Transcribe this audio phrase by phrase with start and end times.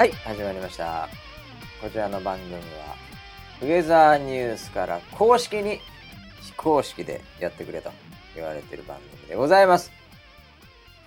[0.00, 1.10] はい始まりました。
[1.78, 2.58] こちらの番組は
[3.60, 5.78] ウェザーニュースから公式に
[6.40, 7.90] 非公式でやってくれと
[8.34, 9.92] 言われてる番組でございます、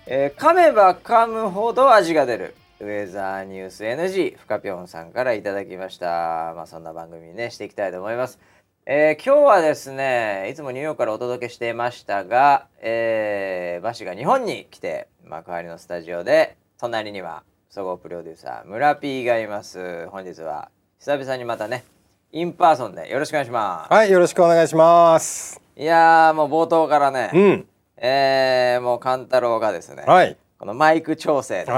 [0.06, 6.52] えー噛めば噛むほど味が出るウェザーニュース NG ふかぴょんさんからいただきました。
[6.54, 8.38] まあそんな番組にねしていきたいと思います。
[8.86, 17.42] えー今日はですねいつもニューヨークからお届けしていましたが、えーバシが日本に来て幕張のスタジオで隣には
[17.74, 20.70] 総合プロデューサー村 P がいます本日は
[21.00, 21.82] 久々にまたね
[22.30, 25.60] in person でよろしくお願いします、はい、よろしくお願いします。
[25.76, 27.66] い、やーもう冒頭からね、うん、
[27.96, 30.36] えーもう勘太郎がですね、はい。
[30.56, 31.72] このマイク調整で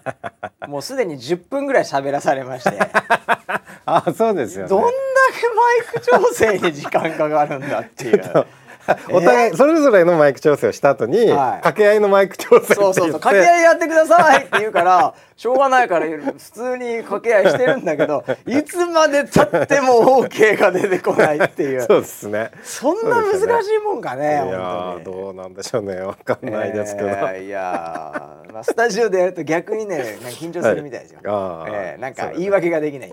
[0.66, 2.78] もうすでに10分ぐらい喋らされまして
[3.84, 4.70] あ、そうですよ、ね。
[4.70, 8.22] どんだけマイク調整に時間かかるんだっていう。
[9.12, 22.50] お互いそれぞれのマイク調整をした後に、はい掛け合いのマイク調整そうそうそう掛け合いやってくださいって言うから しょうがないから普通に掛け合いしてるんだけど いつまでたっても OK が出てこないっていうそうですね。
[22.62, 25.16] そんな難しいもんかいねや本ー当に。
[25.16, 26.00] どうなんでしょうね。
[26.00, 27.08] わかんないですけど。
[27.08, 31.20] えーいやー、まあ、スタジオでやると逆にね緊張するみたいですよ。
[31.24, 33.12] あーえーなんか言い訳ができない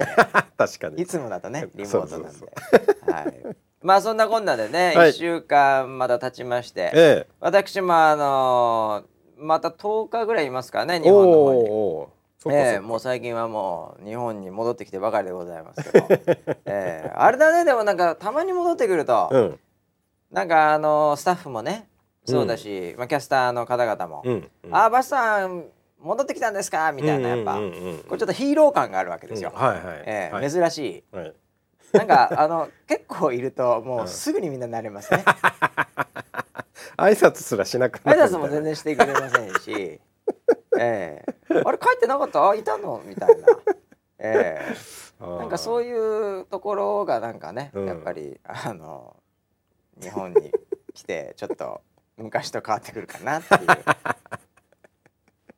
[0.57, 1.01] 確かに。
[1.01, 3.11] いつもだとねリモートなんで。
[3.11, 3.19] は
[3.51, 3.55] い
[3.85, 10.99] まあそんなこんなでね、はい1週間まだ経ちまして、え私もあのーまた10日ぐらいいますからねえ。
[11.01, 12.09] 日本の方
[12.49, 12.51] に。
[12.55, 16.07] ええもう最近はもう日本に戻ってきてばかりでございますけど、
[16.65, 19.59] ええあれだねでもなんかたまに戻ってくると、うん。
[20.31, 21.87] なんかあのスタッフもね
[22.25, 24.49] そうだし、まあ、キャスターの方々も「うん。
[24.71, 25.65] ああバシさん
[25.99, 29.51] 戻ってきたんですか?」みたいなやっぱ、うんうんうんうんこれちょっとヒーロー感があるわけですよ。
[29.53, 30.03] うんはいはい。
[30.05, 30.77] ええはい珍し
[31.11, 31.33] いはい。
[31.93, 35.23] なんかあの結構いるともうすぐにみんな慣れますね。
[36.97, 39.71] 挨拶すらしなくな挨る拶も全然してくれませんし、
[40.79, 41.25] ええ
[41.65, 42.49] あれ帰ってなかった？
[42.49, 43.01] あいたの？
[43.05, 43.47] みたいな。
[44.19, 44.61] え
[45.21, 49.15] えなんかそういいうところがなんかね、うんやっぱりあの
[50.01, 50.51] 日本に
[50.93, 51.81] 来てちょっと
[52.17, 53.67] 昔と変わってくるかなっていう。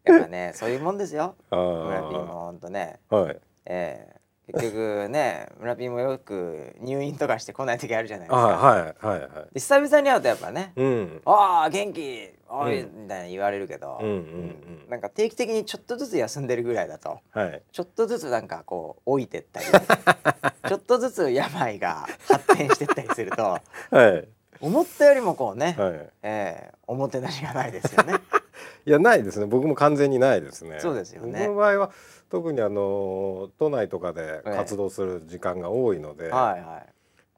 [0.05, 1.35] やっぱねそういうもんですよ。
[1.51, 1.55] う。
[1.55, 3.39] 村ほんとね、はい。
[3.65, 4.16] ええ
[4.47, 8.39] 結局ね 村 P もよく入院とかして来ない時あるじゃないですか。
[8.39, 9.53] あはいはいはい。
[9.53, 17.19] で久々に会うとやっぱねうん「ああ元気おい」うんみたいな言われるけど、うんうんうんなんか定期的にちょっとずつ休んでるぐらいだと。
[17.31, 17.61] はい。
[17.73, 19.65] ちょっとずつなんかこう老いてったり
[20.67, 23.59] ちょっとずつ病が発展してったりするとは
[23.91, 24.27] い
[24.61, 26.09] 思ったよりもこうね、はい。
[26.23, 28.13] えーおもてなしがないですよね。
[28.85, 29.45] いやないですね。
[29.45, 30.79] 僕も完全にないですね。
[30.79, 31.91] そうですよね僕の場合は
[32.29, 36.83] 特にあの都内とかで活動する時間が多いので、はいは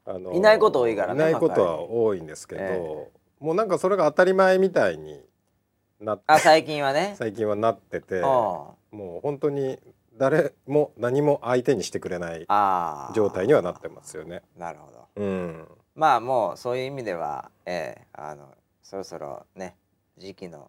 [0.06, 1.20] あのいないこと多いからね。
[1.20, 3.10] いないことは多いんですけど、え
[3.40, 5.20] もうなんかそれが当たり前みたいに
[6.00, 7.14] なってあ最近はね。
[7.18, 9.78] 最近はなってて、あもう本当に
[10.16, 12.46] 誰も何も相手にしてくれない
[13.14, 14.42] 状態にはなってますよね。
[14.56, 15.08] なるほど。
[15.16, 15.68] うん。
[15.94, 18.48] まあもうそういう意味では、えーあの
[18.82, 19.76] そろそろね
[20.18, 20.68] 次期の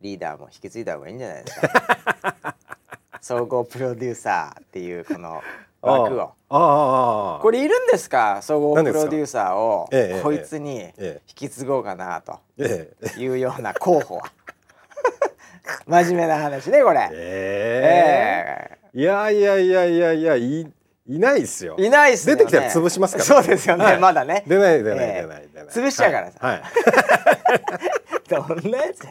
[0.00, 2.56] リーダーも引き継いだ方がいいんじゃないですか。
[3.22, 5.42] 総合プロデューサーっていうこの
[5.82, 6.32] 枠を。
[7.42, 8.40] これいるんですか？
[8.42, 11.20] 総合プロデューサーをええこいつに引え。
[11.26, 13.20] き継ごうかなとええ。
[13.20, 14.32] いうような候補は。
[15.86, 18.78] 真面目な話ねこれ、ええ。
[18.94, 20.72] えいやいやいやいやいやい
[21.10, 21.76] いないっすよ。
[21.78, 21.84] え。
[21.84, 22.44] いないっすよね。
[22.44, 23.24] 出てきたら潰しますから。
[23.24, 23.98] そうですよね、はい。
[23.98, 24.44] まだね。
[24.46, 25.48] 出ない出ないええ出ない。
[25.52, 25.68] 出ない。
[25.68, 26.38] 潰しちゃうからさ。
[26.40, 26.60] はい。
[26.60, 26.60] は
[28.54, 29.10] いどんなやつや。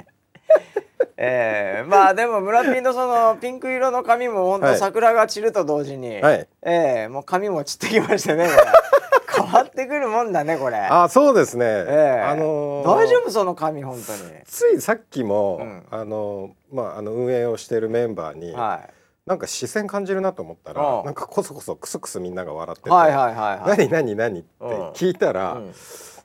[1.17, 1.83] ええ。
[1.85, 4.77] まあでも村ピンのそのピンク色の髪も本当はい。
[4.77, 6.47] 桜が散ると同時に、はい。
[6.63, 7.07] ええ。
[7.09, 8.47] もう髪も散ってきましてね
[9.35, 10.77] 変わってくるもんだねこれ。
[10.77, 11.65] あそうですね。
[11.65, 12.21] ええ。
[12.21, 13.31] あのー大丈夫？
[13.31, 14.19] その髪本当に。
[14.45, 15.83] ついさっきも、うん。
[15.91, 18.89] あのまああの運営をしているメンバーに、はい
[19.29, 21.05] なんか視線感じるなと思ったら、うん。
[21.05, 23.87] なんかこそこそクスクスみんなが笑ってて、はいはいはいはい。
[23.87, 24.49] 何何何って
[24.95, 25.73] 聞いたら、うん。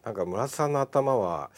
[0.06, 1.50] なんか村田さんの頭は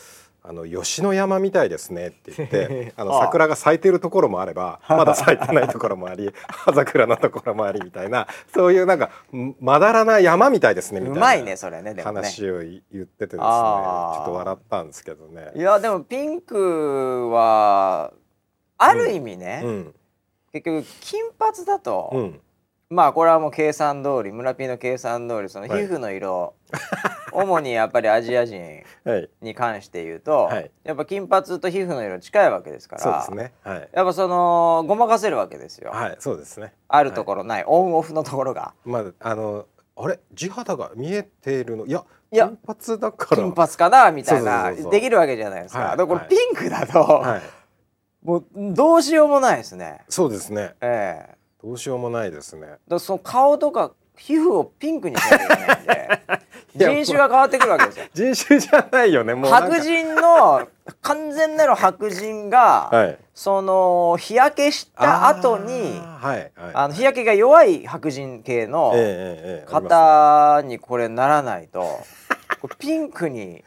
[0.43, 11.53] あの吉野山みたいですねって言って あの桜が咲いてるところもあれば まだ咲いてないところもあり 葉桜のところもありみたいなそういうなんかんまだらな山みたいですねみたいな
[11.83, 15.51] ね話を言っててですねちょっと笑ったんですけどね。
[15.55, 15.61] い。
[15.61, 18.13] やでもピンクは
[18.79, 19.95] ある意味ね、うん
[20.62, 22.41] 結局金髪だと、うん。
[22.88, 25.88] まあこれはもう計算通り村ピンの計算通りその皮はい。
[25.88, 26.55] 膚の色、
[27.32, 29.31] 主にやっぱりアジア人 はい。
[29.43, 30.70] に関して言うと、はい。
[30.85, 33.53] やっぱ金髪と皮膚の色近いわけですからそうですね。
[33.64, 33.88] はい。
[33.93, 36.75] やっぱそのごまかせるわけですよ、はいそうですね。
[36.88, 38.73] あるところない、オンオフのところが。
[38.85, 39.67] まああの
[39.97, 40.20] あれ？
[40.35, 41.87] 地肌が見えているの？
[41.87, 42.47] いやいや。
[42.49, 42.59] 金
[42.97, 43.43] 髪だから。
[43.43, 44.70] 金髪かなみたいな。
[44.73, 45.97] できるわけじゃないですか、はい。
[45.97, 46.31] だからこはい。
[46.31, 47.43] れピンクだと、はい
[48.26, 48.44] もう
[48.75, 50.00] どうしようもないですね。
[50.08, 50.75] そうですね。
[50.81, 51.34] ええ。
[51.62, 52.67] どうしようもないですね。
[52.88, 56.25] だその顔とか皮膚をピンクにしなきゃいけないんで
[57.05, 58.05] 人種が変わってくるわけですよ。
[58.34, 60.67] 人種じゃないよねもう白人の
[61.02, 63.19] 完全なる白人が、はい。
[63.32, 66.50] その日焼けした後にはいはい。
[66.75, 72.00] あの日焼けが弱い白人系のええええええ方にこれならないと。
[72.61, 73.62] これピンクに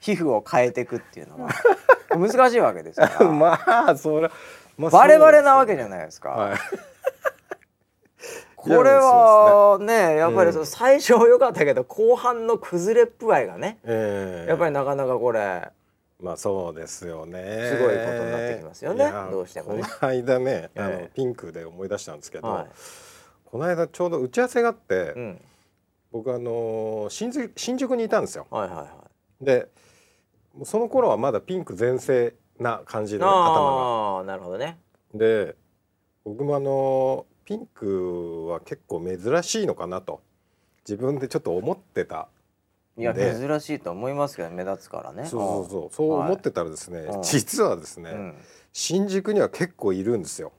[0.00, 1.50] 皮膚を変えていくっていうのは
[2.10, 4.30] 難しいわけですから、 まあそれ、
[4.76, 6.30] まあ、バレバレなわけじゃないですか。
[6.30, 6.58] はい。
[8.56, 10.52] これはねやっぱりうん。
[10.52, 14.50] その最初良かったけど後半の崩れっぷ合いがねええ。
[14.50, 15.70] やっぱりなかなかこれ
[16.20, 17.70] まあそうですよね。
[17.70, 19.10] すごいことになってきますよね。
[19.30, 19.82] どうしてもね。
[19.82, 21.10] この間ねあの、ええ。
[21.14, 22.66] ピンクで思い出したんですけど、は
[23.46, 25.40] この間ちょうど打ち合わせがあって、い、うん、
[26.12, 28.46] 僕あの新宿新宿にいたんですよ。
[28.50, 28.88] はいはいはい
[29.40, 29.68] で
[30.64, 34.78] その頃はまだピンク全盛な感じで、ね、頭ああなるほどね。
[35.14, 35.56] がで
[36.24, 40.20] 僕もあのピンクは結構珍しいのかなと。
[40.88, 42.28] 自分でちょっと思ってた
[42.96, 45.26] いやで珍しいと思いますけど目立つからね。
[45.26, 45.90] そうそうそう。
[45.92, 47.22] そう思ってたらですね、うん。
[47.22, 48.34] 実はですね、うん。
[48.72, 50.52] 新宿には結構いるんですよ。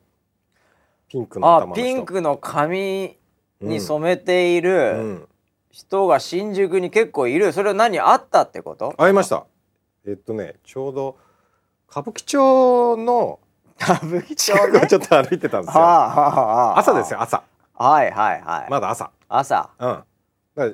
[1.08, 1.84] ピンクのあ頭の人。
[1.84, 3.18] ピンクの髪
[3.60, 5.28] にめ染めているうん、
[5.72, 7.54] 人が新宿に結構いる。
[7.54, 8.94] それは何あったってこと？
[8.98, 9.46] 会いました。
[10.06, 11.18] えっとねちょうど
[11.90, 13.40] 歌舞伎町の
[13.80, 14.80] 歌舞伎町ね？
[14.80, 15.84] をちょっと歩いてたんですよ。
[16.78, 17.44] 朝ですよ朝。
[17.74, 19.12] はいはいはい、まだ朝。
[19.28, 19.70] 朝。
[19.80, 20.04] うん。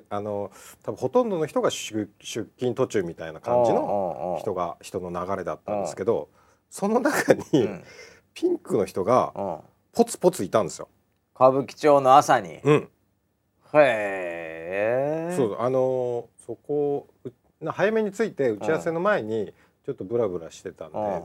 [0.10, 0.52] あの
[0.84, 6.30] 多分ほとんどの人が出出勤途中みたいな感じの人が、が人の流れだったんですけど
[6.70, 7.84] その中にうん。
[8.34, 9.58] ピンクの人がうん、
[9.94, 10.90] ポツポツいたんですよ。
[11.36, 12.50] 歌舞伎町の朝に？
[12.50, 12.90] へうん、
[13.74, 17.08] えそうあのそこ
[17.66, 19.54] 早めに着いて打ち合わせの前に
[19.86, 21.24] ちょっとブラブラしてたんで、うん。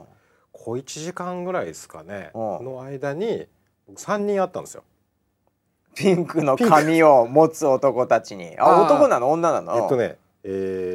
[0.52, 2.64] 小1時間ぐらいですかね、うん。
[2.64, 3.46] の間に
[3.86, 4.84] 僕3人会ったんですよ。
[5.94, 8.56] ピンクの髪を持つ男たちに。
[8.58, 9.30] あ男なの？
[9.30, 9.76] 女なの？
[9.76, 10.48] えっとねえ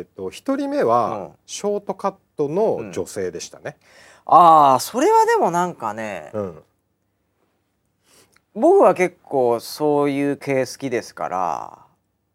[0.03, 0.88] ーっと1人目うん。
[0.88, 3.77] はショートカットの女性でしたね。
[4.25, 6.63] ああそれはでもなんかね、うん
[8.59, 11.80] 僕は結構そういう系好きですから。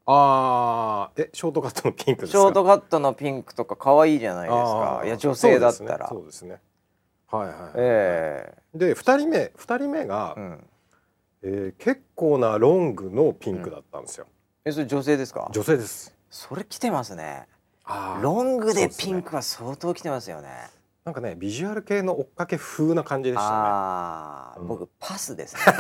[0.05, 6.09] あーえショートカットのピンクですシかョートカットのピンクとか可愛いじゃないですあーかいや女性だったら。
[6.09, 6.59] そうですね。
[7.31, 7.53] そうですね。
[7.55, 10.67] はいはい、えで2人目二人目が、えうん。
[11.45, 14.27] えー結構なロングのピンクだったんですよ、
[14.65, 15.49] えそれ女性ですか？
[15.53, 16.15] 女性です。
[16.31, 17.47] それ来てますね。
[17.85, 20.49] あーロングでピンクは相当来てますよね
[21.05, 23.51] なんかねビジュアル系の追っかけ風な感じでしたね。
[23.55, 24.67] ああ、うん。
[24.69, 25.61] 僕パスですね。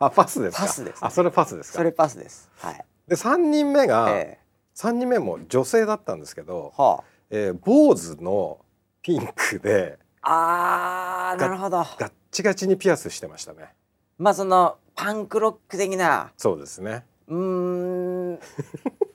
[0.00, 0.62] あパスですか？
[0.62, 1.06] パスですね。
[1.06, 1.78] あそれパスですか？
[1.78, 2.50] それパスです。
[2.58, 2.84] はい。
[3.08, 4.44] で3人目が、ええ。
[4.76, 8.60] 3人目も女性だったんですけど、はえー、坊主の
[9.02, 11.78] ピンクでああーなるほど。
[11.98, 13.74] ガッチガチにピアスしてましたね。
[14.18, 16.32] まあそのパンクロック的な。
[16.36, 17.04] そうですね。
[17.26, 18.38] うーん。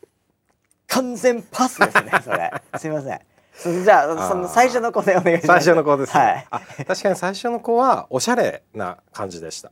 [0.87, 2.51] 完全パスですねそれ。
[2.77, 3.19] すみません。
[3.19, 5.69] そじゃあその最初の子でお願いし最ます。
[5.69, 6.47] 初の子ですね、はい。
[6.49, 9.69] あ確かに最初の子はおしゃれな感じでした。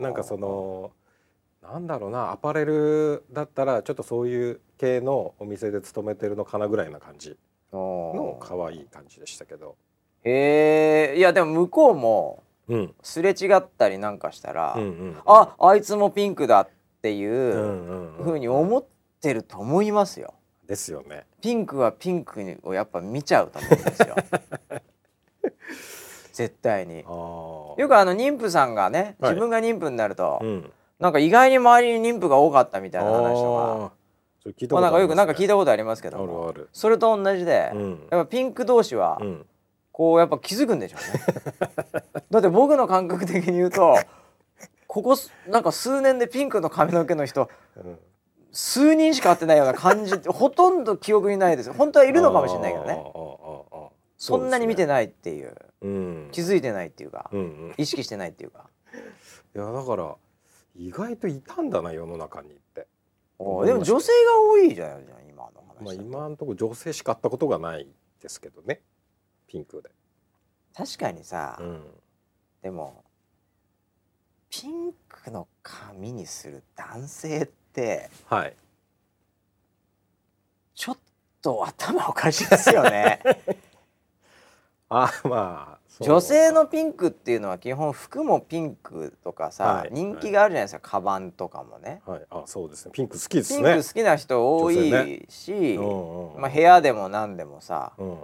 [0.00, 0.90] なんかその
[1.62, 7.36] なんだろうなアパレルだったらちょっとそういう系のお店で勤めてるのかなぐらいな感じ。
[7.72, 9.76] の可愛い感じでしたけど。
[10.24, 12.94] へえいやでも向こうもうん。
[13.02, 16.68] すれ違ったりなんかしたら、うんうんああいつもピンクだっ
[17.02, 18.84] ていうふうに思っ
[19.20, 20.34] てると思いますよ。
[20.66, 21.26] ですよね。
[21.40, 24.16] ピンクはピンクをやっぱ見ちゃうと思うんですよ。
[26.32, 27.00] 絶対に。
[27.00, 29.32] よくあの妊婦さんがねはい。
[29.32, 30.72] 自分が妊婦になると、うん。
[30.98, 33.92] なんか意外に周りに妊婦が多かったみたいな話と
[34.68, 36.68] か、まあ、なんかよくなんか聞いたたことありますけどあるもある。
[36.72, 38.08] それと同じで、うん。
[38.10, 39.46] やっぱピンク同士はうん。
[39.92, 42.02] こうやっぱ気づくんでしょうね。
[42.30, 43.96] だって僕の感覚的に言うと
[44.86, 47.98] ここすなんか数年でピンクの髪の毛の人うん
[48.52, 51.72] 数人しか会ってないような感じほとんど記憶にないです。
[51.72, 53.02] 本当はいるのかもしれないけどね。
[54.18, 55.54] そんなに見てないっていう。
[55.82, 57.28] うん気づいてないっていうか。
[57.32, 57.74] うんうん。
[57.76, 58.68] 意識してないっていうか。
[59.54, 60.16] いやだから
[60.74, 62.86] 意外といたんだな世の中にって。
[63.38, 67.86] おでも女性が多いじゃないじゃん今の話まあ今のところ女性しか会ったことがない
[68.22, 68.80] ですけどね。
[69.46, 69.90] ピンクで。
[70.74, 71.82] 確かにさ、うん。
[72.62, 73.04] でも
[74.48, 77.65] ピンクの髪にする男性って
[78.26, 78.54] はい。
[80.74, 80.98] ちょっ
[81.42, 83.20] と頭おかしいですよね。
[84.88, 89.88] あまあ女性のピンクっていうのは基本服もピンクとかさ、はい。
[89.92, 92.02] 人気があるじゃないですか、カバンとかもね。
[92.04, 92.26] はい。
[92.30, 92.92] あそうですね。
[92.92, 98.18] ピンク好きですピンねク好きな人多いし、うんうんまあ、部屋でも何でもさうん。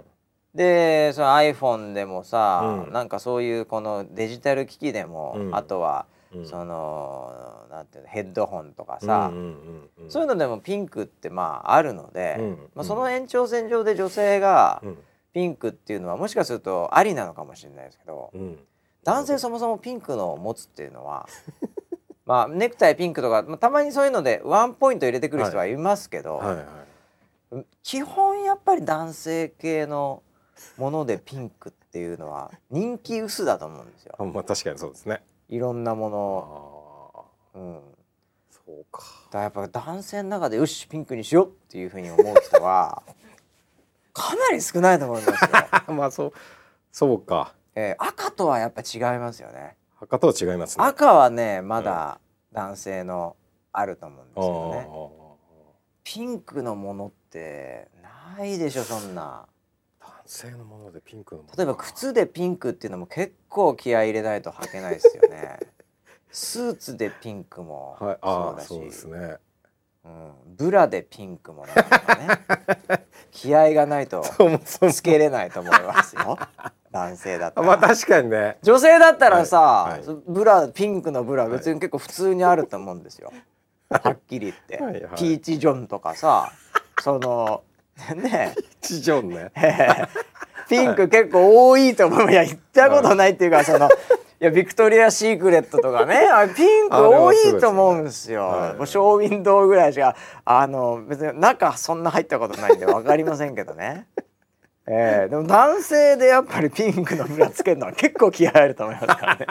[0.53, 2.93] でその iPhone でもさ、うん。
[2.93, 5.55] なんかそういうこのデジタル機器でも、うん。
[5.55, 6.13] あとは、うん
[6.45, 10.11] そのなんていうのヘッドホンとかさ、うんうんうんうん。
[10.11, 12.69] そういうのでもピンクってまああるので、うん。
[12.75, 14.97] まあ、その延長線上で女性がうん。
[15.33, 18.59] ピンクっていうのはもしかするとありなのかもしれないですけど、うん。
[19.03, 21.27] 男性そもそもピンクのを持つっていうのは
[22.25, 25.75] まあネクタイピンクとか、まあ、たまにそういうのでワンポイント入れてくる人はい。
[25.75, 26.39] ますけど、
[27.81, 30.21] 基本やっぱり男性系の
[30.77, 34.15] ものでピンクっていうのは人気薄だと思うんですよ。
[34.17, 37.81] あ まあ確かにそうですねいろんなもあの、あうん、
[38.49, 39.03] そうか。
[39.31, 43.03] らやっぱ男性の中でよしピンクにしようっていうふうに思う人は
[44.13, 45.49] かなり少ないと思いますよ、
[45.93, 46.33] まあそう
[46.91, 47.53] そうか。
[47.75, 49.77] えー赤とはやっぱ違いますよね。
[49.99, 50.85] 赤とは違いますね。
[50.85, 52.19] 赤はねまだ
[52.51, 53.35] 男性の
[53.71, 59.45] あると思うんですけどね、あピンクのものってないでしょそんな
[60.25, 65.59] 性のものでピンクの例えば靴でピンクっていうのも結構気合い入れないと履けないですよね。
[66.31, 69.37] スーツでピンクもはいそうだし、ああそうですね。
[70.05, 72.27] うん、ブラでピンクもなんかね。
[73.31, 74.23] 気合がないと
[74.91, 76.37] つけれないと思いますよ。
[76.91, 78.57] 男性だったら、まあ確かにね。
[78.61, 80.17] 女性だったらさ、はいはい。
[80.27, 83.33] ブラピンクのブラ別に結構普通にあると思うんですよ、
[83.89, 85.15] はっきり言って、はいはい。
[85.15, 86.51] ピーチジョンとかさ
[87.01, 87.63] その
[88.15, 88.55] ね。
[88.81, 89.51] チジョンね。
[90.69, 92.31] ピンク結構多いと思う。
[92.31, 93.89] いや言ったことないっていうかそのい
[94.45, 96.15] やビクトリア・シークレットとかね。
[96.31, 98.47] あれピンク多いと思うんですよ。
[98.47, 104.07] はいもうショーウィンドウぐらいしかあの別に中そんな入ったことないんで分かりませんけどね。
[104.85, 109.47] えー、でも男性でやっぱりピンクのブラつけるのは結構気合入ると思いますからね。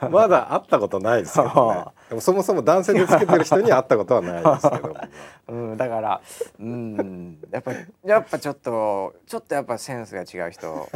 [0.10, 1.84] まだ会ったことないですけどね。
[2.08, 4.96] でもそもそも男性でつけてる人に会ったことはないですけど
[5.48, 6.20] うん、だから
[6.58, 7.72] うんやっぱ
[8.04, 10.88] やっぱちょっとちょっとやっぱセンスが違う人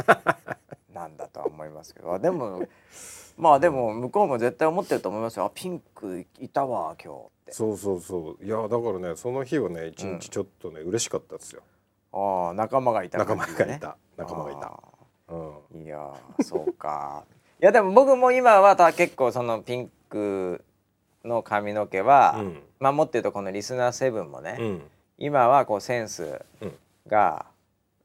[0.93, 2.17] なんだとは思いますけど。
[2.19, 2.63] でも
[3.37, 5.45] まあでも向こうも絶対思ってると思いますよ。
[5.45, 7.51] あピンクいたわ今日って。
[7.51, 8.45] そうそうそう。
[8.45, 11.63] いやだからねその日はね一日ちょっとね、嬉しかったですよ。
[12.13, 13.97] ああ仲間がいた仲間がいた。
[14.17, 14.79] 仲間がいた。
[15.29, 15.53] うん。
[15.73, 17.25] たいやーそうか。
[17.31, 20.63] いやでも僕も今はた結構そのピンク
[21.23, 22.63] の髪の毛は、うん。
[22.79, 24.81] まあもっと言うとこのリスナー7もね、うん。
[25.17, 26.73] 今はこうセンスうん。
[27.07, 27.45] が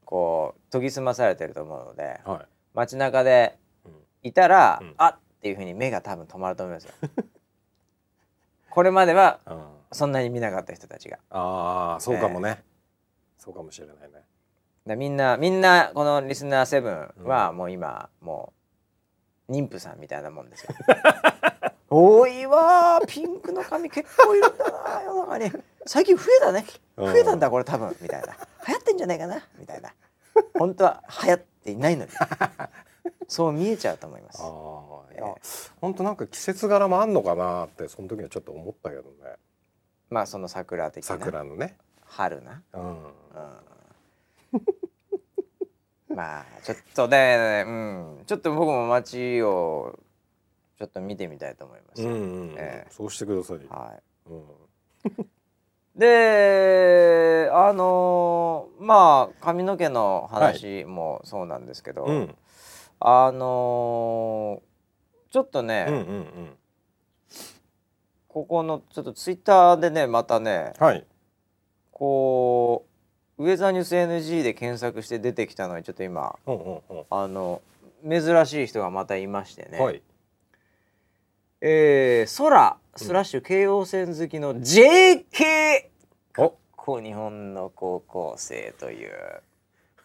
[0.05, 2.45] こう研ぎ澄まされてると思うのではい。
[2.73, 3.91] 街中でうん。
[4.23, 4.93] いたら、うん。
[4.97, 6.93] あっっていうふうに目が多分止まると思いますよ。
[8.69, 11.17] これまではあそんなに見なかった人たちが。
[11.29, 12.61] あーそうかもね、
[13.37, 14.25] そうかもしれないね。
[14.85, 18.58] だみんなみんなこのリスナー7はもう今もう
[19.49, 20.75] 妊婦さんみたいなもんですよ。
[21.89, 25.51] 多いわーピンクの髪結構いるんだな世の中に。
[25.85, 26.65] 最近増えたね。
[26.97, 28.27] 増えたんだこれ多分みたいな。
[28.67, 29.93] 流行ってんじゃないかなみたいな。
[30.57, 32.11] 本当は流行っていないのに。
[33.27, 34.41] そう見えちゃうと思います。
[34.41, 35.35] ああいや
[35.81, 39.09] 本当なんか季節柄もあんのかなってその時はちょっと思ったけどね。
[40.09, 41.07] まあその桜的な。
[41.07, 41.77] 桜のね。
[42.05, 42.81] 春な、うん。
[42.83, 43.11] うん、
[46.19, 49.97] まあちょっとね、うん、ちょっと僕も街を
[50.77, 52.03] ちょっと見てみたいと思います。
[52.03, 52.15] うんう
[52.47, 52.91] ん、ええ。
[52.91, 54.01] そうしてください、はい。
[54.29, 55.25] うん、
[55.95, 62.35] であのまあ髪の毛の話もそうなんですけど、うん。
[62.99, 64.61] あの
[65.31, 66.57] ちょっとね、うんうんうん。
[68.27, 71.05] ここのちょっとツイッターでねまたねはい。
[71.91, 72.88] こう
[73.39, 77.03] ウェザーニュース NG で検索して出てきたのにちょっと今うんうんうん。
[77.09, 77.61] あの
[78.07, 80.01] 珍しい人がまたいましてね、はい。
[81.61, 85.23] えー、空スラッシュ京王線好きの JK
[86.37, 89.11] おこう日本の高校生という、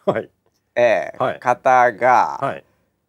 [0.05, 0.29] はい。
[0.75, 1.39] えーはい。
[1.41, 2.63] 方がはい。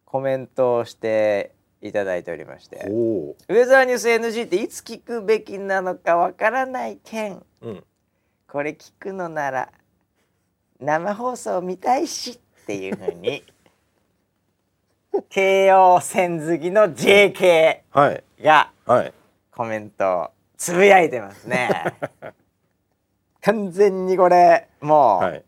[0.04, 1.52] コメントをして
[1.82, 7.44] いただいておりまして、ウェザーニュース NG っていつ聞くべきなのかわからない件。
[7.60, 7.84] うん。
[8.48, 9.68] これ聞くのなら
[10.80, 13.42] 生放送見たいしっていうふうに
[15.30, 18.24] 京王線好きの JK はい。
[18.42, 19.12] がはい。
[19.50, 21.94] コメントをつぶやいてますね。
[23.40, 25.44] 完全にこれもう、はい。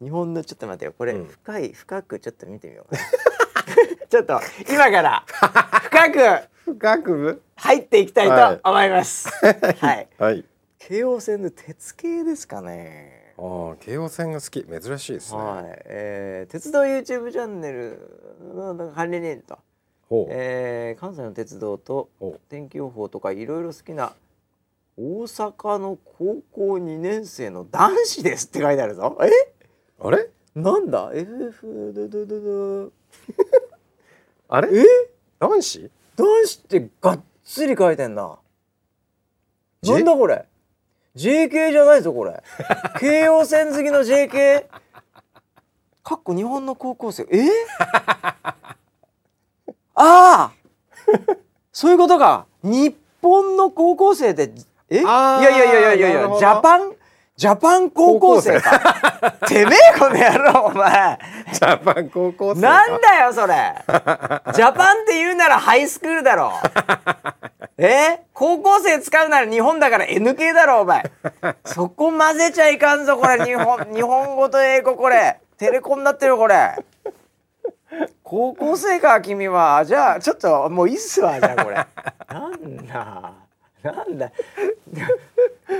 [0.00, 0.94] 日本のちょっと待ってよ。
[0.96, 1.26] これうん。
[1.26, 2.96] 深い、深くちょっと見てみよう。
[4.08, 7.42] ちょっと今から深く深く？
[7.56, 9.28] 入っていきたいと思います。
[9.80, 10.08] はい。
[10.18, 10.44] はい
[10.82, 13.34] 京王線の鉄系ですかね。
[13.36, 14.64] ああ京王線が好き。
[14.64, 18.00] 珍しいですね、はい、えー鉄道 YouTube チャンネル
[18.54, 19.58] の管理人と、
[20.30, 22.08] えー関西の鉄道と
[22.48, 24.14] 天気予報とかいろいろ好きな
[24.96, 29.18] 大阪の高校2年生の男子ですって書いてあるぞ。
[29.22, 29.28] え？
[30.02, 30.30] あれ？
[30.54, 32.92] なんだ？FF ドドドド
[34.48, 34.80] あれ？
[34.80, 34.84] え？
[35.38, 35.90] 男子？
[36.16, 38.38] 男子ってがっつり書いてんな？
[39.82, 40.46] なんだこれ？
[41.16, 42.40] JK じゃないぞこれ。
[43.00, 44.64] 京王線好きの JK
[46.02, 47.26] かっこ日本の高校生。
[47.30, 47.48] え？
[49.94, 50.50] ああ！
[51.72, 52.46] そういうことか。
[52.62, 54.50] 日本の高校生で
[54.88, 55.00] え？
[55.00, 56.92] いやいやいやいやいやジャパン？
[57.36, 58.78] ジャパン高校生か。
[59.48, 61.18] てめえこの野郎お前。
[61.52, 62.68] ジャパン高校生か。
[62.68, 63.74] なんだよそれ。
[64.54, 66.52] ジャパンって言うならハイスクールだろ
[67.86, 68.20] え？
[68.34, 71.10] 高校生使うなら日本だから NK だろお前。
[71.64, 73.44] そこ混ぜちゃいかんぞこれ。
[73.44, 75.40] 日本日本語と英語これ。
[75.56, 76.76] テレコになってるこれ。
[78.22, 79.84] 高校生か君は。
[79.84, 81.76] じゃあちょっともういいっすわじゃあこれ。
[82.28, 83.32] なんだ。
[83.82, 84.30] なんだ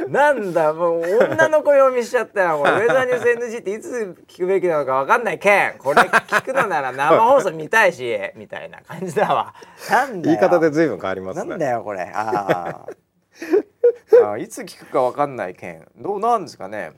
[0.09, 2.59] なんだもう女の子読みしちゃったよ。
[2.59, 5.79] ウェザーニュース NG っていつ聞くべきなのかわかんないけん。
[5.79, 9.55] これ 聞くのなら生放送見たいしみたいな感じだわ。
[9.91, 11.49] なんだ言よい方で随分変わりますね。
[11.51, 12.11] なんだよこれ。
[12.15, 14.25] あー。
[14.25, 16.93] あーいつ聞くかわかんない件どうなんですかね。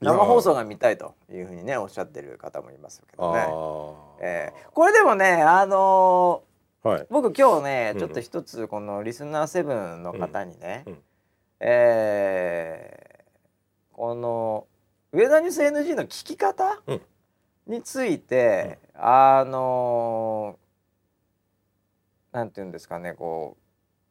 [0.00, 4.70] 生放送が見たいというふうにねおっしゃってる方もいますけどね、あえー。
[4.72, 7.06] これでもねあのーあはい。
[7.08, 8.00] 僕今日ねうん。
[8.00, 10.98] ちょっと一つこのリスナーセブンの方にね、うんうん
[11.60, 13.04] えー
[13.92, 14.66] この
[15.12, 17.00] ウェザーニュース NG の聞き方、うん。
[17.68, 23.56] について、あのーなんて言うんですかねこ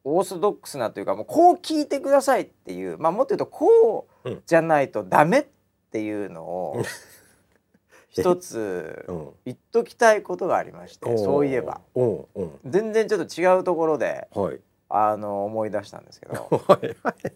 [0.05, 5.45] うオーソドックスなというかもうこう聞いてくださいっていうまあもっと言うとこううんじゃないとダメっ
[5.91, 6.81] ていうのを
[8.07, 9.29] 一つうん。
[9.43, 11.81] 言っときたいことがありましてそういえば。
[11.95, 12.59] うんうん。
[12.65, 14.59] 全然ちょっと違うところではい
[14.95, 16.47] あの思い出したんですけど。
[16.67, 17.33] はいはい。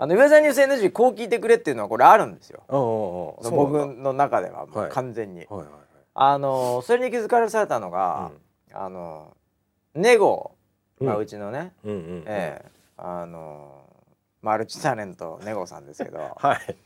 [0.00, 2.62] あのウェザーニュース NG こう聞いてくれっていうのはこれあるんですよ。
[2.68, 5.58] 僕の中ではもうはい完全に、はい。
[5.60, 5.68] はい。
[6.14, 8.32] あのそれに気づかれされたのがは、
[8.72, 9.34] あの
[9.94, 10.52] ネゴ、
[11.00, 11.90] いまあ、うちのね、うん。
[11.90, 13.86] うんうんええあの
[14.42, 16.18] マルチタレントネゴさんですけど。
[16.36, 16.76] はい。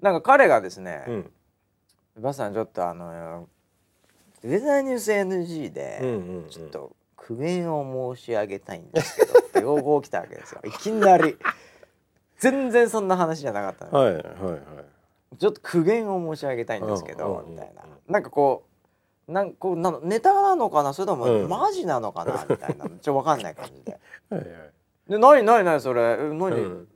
[0.00, 1.32] なんか彼がですねうん
[2.22, 3.48] 「バスさんちょっとあの
[4.44, 6.48] ウェザーニュース NG で、うんうんうん。
[6.48, 6.92] ちょっと
[7.26, 10.60] 苦言を申し上げたいんですけど」って要望来たわけですよ。
[10.64, 11.36] いきなり。
[12.38, 14.26] 全然そんな話じゃなかったの、はいはいはい
[15.38, 17.82] ちょっと苦言を申し上げたいんですけど、うんみたいな。
[18.08, 18.64] なんかこ
[19.28, 20.92] うなんこうなのネタなのかな？
[20.92, 21.48] それともうん。
[21.48, 22.86] マジなのかな、みたいな。
[22.86, 23.98] ちょっとわかんない感じで。
[24.30, 24.48] はいはい
[25.10, 26.00] 「で何何何それ。
[26.00, 26.88] え何、うん。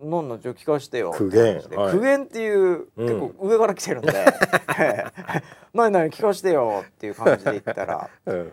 [0.00, 0.38] 何の？
[0.38, 1.56] ちょっと聞かしてよ」苦言。
[1.76, 1.92] はい。
[1.92, 3.06] 苦言っていう、うん。
[3.06, 4.12] 結構上から来てるんで
[5.74, 8.52] 「何何聞かしてよ」っていう感じで言ったらうん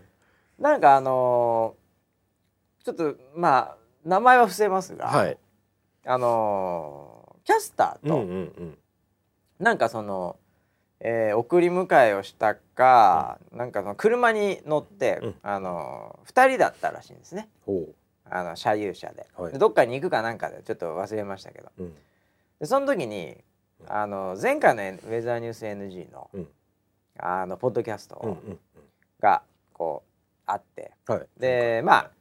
[0.62, 1.82] なんかあのー
[2.86, 5.38] ちょっとまあ名前は伏せますが、はい。
[6.06, 8.78] あのーキャスターと、うんうんうん。
[9.60, 10.38] なんかその、
[11.00, 15.36] えー送り迎えをしたか、なんかその車に乗って、うん。
[15.42, 17.50] あの2人だったらしいんですね。
[17.66, 17.88] ほ
[18.30, 19.54] あの車有車で,、はい。
[19.54, 21.72] でどっかに行くかなんかでちょっと忘れましたけど。
[21.80, 21.94] ううん。
[22.60, 23.36] でその時に
[23.88, 26.48] あの前回のウェザーニュース NG の,、うん。
[27.18, 28.60] あのポッドキャストうんうん。
[29.20, 29.42] が
[29.74, 30.11] こう
[30.52, 30.92] あって。
[31.08, 31.28] はい。
[31.38, 32.12] でまあ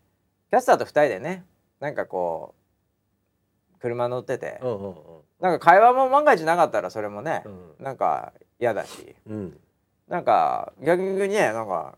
[0.50, 1.44] キャスターと2人でね
[1.80, 4.94] なんかこう車乗ってて、うんうんうん。
[5.40, 7.74] なんか会話も万が一なかったらそれもね、うん。
[7.80, 9.14] なんか嫌だし。
[9.26, 9.58] うん。
[10.08, 11.96] なんか逆にねなんか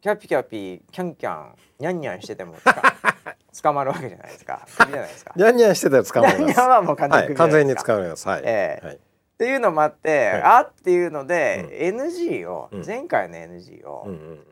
[0.00, 2.56] キャピキャピキャンキャンニャンニャンしてても
[3.62, 4.66] 捕 まるわけじゃないですか。
[4.78, 5.32] 首じゃないですか。
[5.36, 8.42] ニャンニャンしてたら捕まりますニャンニャンはもう完全にはい完全に捕まりますはい。
[8.44, 8.86] ええ。
[8.86, 8.96] はい。
[8.96, 8.98] っ
[9.38, 10.42] ていうのもあって、はい。
[10.42, 12.84] あっていうので、NG を、うん。
[12.84, 14.46] 前回の NG を、うんうんうん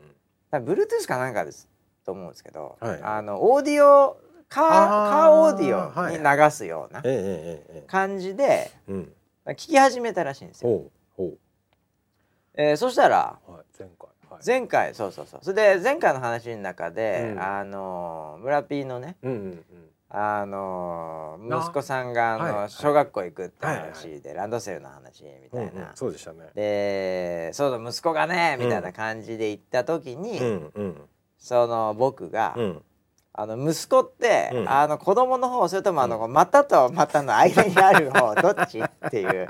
[0.51, 1.67] 多分 Bluetooth かなんかです
[2.05, 7.03] と思うんですけど、はいあのオーディオカーカーオーディオに流すような
[7.87, 9.13] 感じでうん。
[9.49, 10.69] 聞き始めたらしいんですよ。
[10.69, 11.33] ほうほ
[12.55, 14.09] えーそしたらうはい前回。
[14.29, 14.41] はい。
[14.45, 15.39] 前回そうそうそう。
[15.43, 17.41] それで前回の話の中で、うん。
[17.41, 19.63] あの村 P のねうんうんうん
[20.11, 26.49] あのあ息子さんがあの、小学校行くって話で、ランドセルの話みたいな、そうでしたね。
[26.55, 30.39] でそうだ息子がねみたいな感じで言った時に、
[31.37, 32.81] その僕が、うん。
[33.31, 34.69] あの息子って、うん。
[34.69, 39.47] あの子供の方それともあの、股と股の間にある方どっちっていう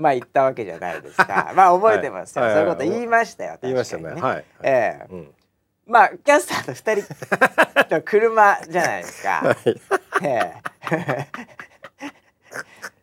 [0.00, 5.28] まあ言ったわけじゃないですかまあ覚えてますよ、はいそういうこと言いましたよ言いましたねはいええうん
[5.88, 9.30] まあキャスターと二人と車じゃないですか。
[9.42, 9.80] はい。
[10.22, 11.26] ええ。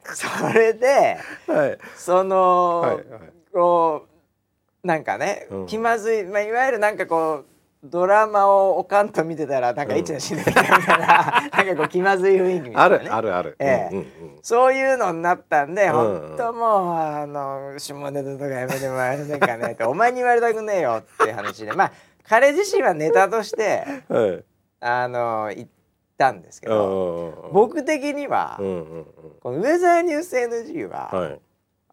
[0.14, 1.18] それで
[1.48, 1.78] はい。
[1.96, 3.04] その、はいはい。
[3.52, 4.06] こ
[4.84, 5.66] うなんかね、うん。
[5.66, 7.46] 気まずい、まあ、いわゆるなんかこう
[7.84, 11.08] ドラマをおかんと見てたらなんか一の死んできたみたいな、
[11.54, 13.96] なんかこう気まずい雰囲気みたあいな、ね、るあるある、ええ。
[13.96, 15.92] うんうんそういうのになったんで、ん。
[15.92, 21.74] 本当もうあの下ネタとかやめてもらえませんかねってお前に言われたくねえよって話で。
[21.74, 21.92] まあ
[22.28, 24.44] 彼自身はネタとしてうんはい。
[24.82, 25.68] あの言っ
[26.18, 29.06] たんですけうど、僕的には、うんうんうん。
[29.42, 31.40] このウェザーニュース NG は、はい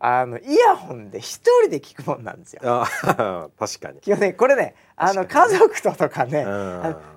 [0.05, 2.61] あのイヤホンで一人で聞くもんなんですよ。
[2.65, 4.01] あ 確かに。
[4.01, 6.45] 基本ねこれねあの確家族ととかね、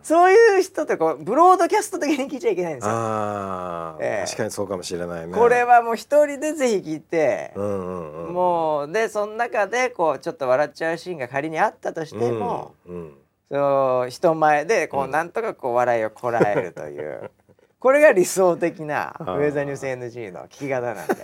[0.03, 2.91] そういう人ってこうブロードキャスト的に聞いちゃいけないんですよ。
[2.93, 4.25] あー、ええ。
[4.25, 5.33] 確かにそうかもしれないね。
[5.35, 13.17] これはもう一人でぜひ聞いて、うんうんうんもうでその中でこうちょっと笑っちゃうシーンが仮にあったとしても、うんうん。
[13.51, 15.11] そう人前でこう、うん。
[15.11, 17.31] なんとかこう笑いをこらえるという。
[17.79, 21.15] これが理想的な ウェザーニュース NG の聞き方なんで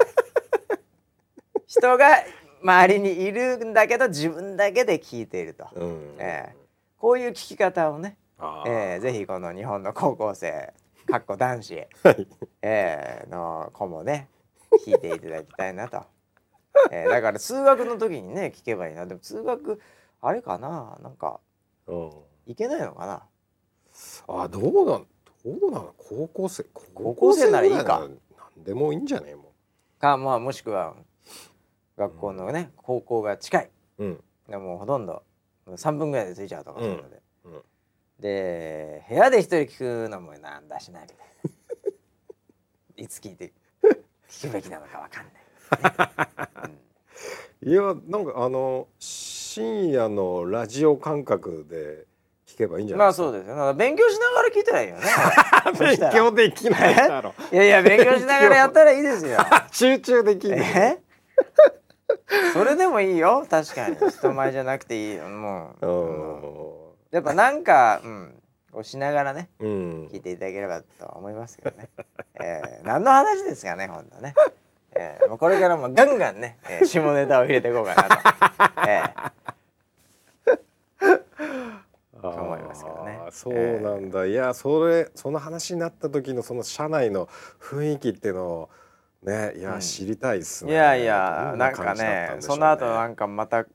[1.72, 2.06] 人が
[2.62, 6.16] 周りにいるんだけど自分だけで聞いていると、うん。
[6.20, 6.56] ええ。
[6.98, 8.18] こういう聞き方をね、
[8.68, 9.00] ええ。
[9.00, 10.74] ぜひこの日本の高校生
[11.08, 12.28] かっこ男子、はい。
[12.62, 14.28] ええの子もね
[14.86, 16.04] 聞いていただきたいなと、
[16.92, 17.10] ええ。
[17.10, 19.06] だから通学の時にね聞けばいいな。
[19.06, 19.80] でも通学
[20.22, 21.00] あれかな？
[21.02, 21.40] なんか
[21.88, 22.12] うん。
[22.48, 23.24] いけないのかな？
[24.28, 25.08] あどうなん
[25.46, 25.94] どうなの？
[25.98, 28.08] 高校生高校生ならいいか。
[28.58, 29.30] 何でもいいんじゃね？
[29.30, 29.54] えも
[30.00, 30.96] かまあもしくは
[32.02, 33.70] 学校のね高校が近い。
[34.00, 34.24] んうん。
[34.50, 35.22] でもうほとんど
[35.68, 37.54] 3分ぐらいで着いちゃうとかそういうので、うん。
[37.54, 37.62] うん。
[38.20, 41.24] で部屋で一人聞くのもなんだしないみたいな。
[43.04, 43.52] いつ聞いて
[44.30, 46.78] 聞くべきなのかわかんない、ね
[47.64, 52.06] いやなんかあの深夜のラジオ感覚で
[52.48, 53.24] 聞けばいいんじゃないですか？
[53.26, 53.74] そうですよ。
[53.76, 55.04] 勉強しながら聞いたらいいよね。
[55.76, 57.34] そ 勉強できないだろ。
[57.52, 59.38] いやいや勉強しながらやったらいいですよ。
[59.72, 60.60] 集中できない。
[60.60, 61.00] え？
[62.54, 63.46] それでもいいよ。
[63.50, 63.96] 確かに。
[63.96, 65.28] 人前じゃなくていいよ。
[65.28, 67.16] もう、 うん。
[67.16, 69.70] やっぱなんか、うん、こうしながらねうん。
[69.70, 69.72] う
[70.06, 71.90] ん聞いていただければと思いますけどね。
[72.42, 74.34] えー、何の話ですかね、本当ね。
[74.94, 78.90] えー、もうこれからもガンガンね、えー、下ネタを入れていこうかなと。
[78.90, 79.32] え
[82.24, 83.20] 思いますけどね。
[83.32, 87.28] そうなんだ、いやそれその話になった時のその社内の
[87.60, 88.70] 雰囲気っていうのを
[89.24, 89.54] ね。
[89.58, 89.80] いや、うん。
[89.82, 90.74] 知りたいですー、ね。
[90.74, 93.68] いやいやどなんかねその後なんかまたうん。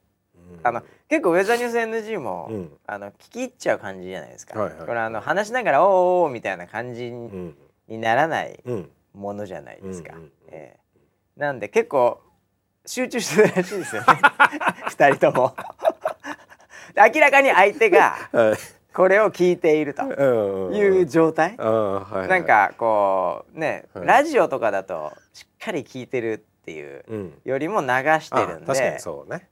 [0.62, 2.72] あの結構ウェザーニュース NG も、うん。
[2.86, 4.54] あの聞き入っちゃう感じじゃないですか。
[4.54, 7.54] これあの話しながらおーおーみたいな感じに
[7.88, 8.90] ならないうん。
[9.14, 10.14] ものじゃないですか。
[10.48, 10.86] えー
[11.36, 12.22] なんで結構
[12.86, 14.06] 集中してるらしいですよね。
[14.88, 15.54] 二人とも。
[16.94, 21.54] で 明らかに相手がはいこれを聞いているとうんいう状態？
[21.58, 24.06] なんかこうね、はい。
[24.06, 27.32] ラジオとかだとしっかり聞いてるっていううん。
[27.44, 28.98] よりも流してるんで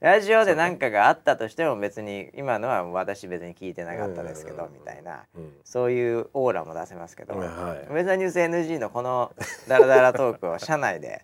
[0.00, 5.52] ラジオで何かがあったとしても別に今のは私別に聞いてなかったですけどうんみたいなうん。
[5.62, 9.30] そういうオーラも出せますけど、はいウェザーニュース NG のこの
[9.68, 11.22] ダラダラトークを社内で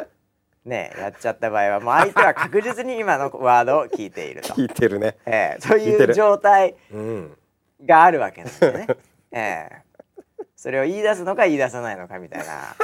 [0.64, 5.16] ねやっちゃった場合はもう相手は確実に今のワードを聞いていると、 聞いてるね。
[5.26, 7.36] ええそういう状態うん
[7.84, 8.86] があるわけなんでね、
[9.32, 9.90] ええ
[10.56, 12.76] それを言い出すのか言い出さないのかみたいな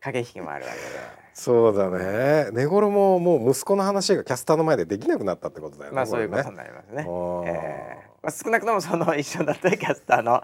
[0.00, 1.26] 駆け引きもあるわけで。
[1.32, 7.06] そうだね寝頃ももう息子の話がキャスターの前でできなくなったってことだよねまあそういうことこになりますね。
[7.46, 10.42] ええまあ、少なくともその一緒だったキャスターの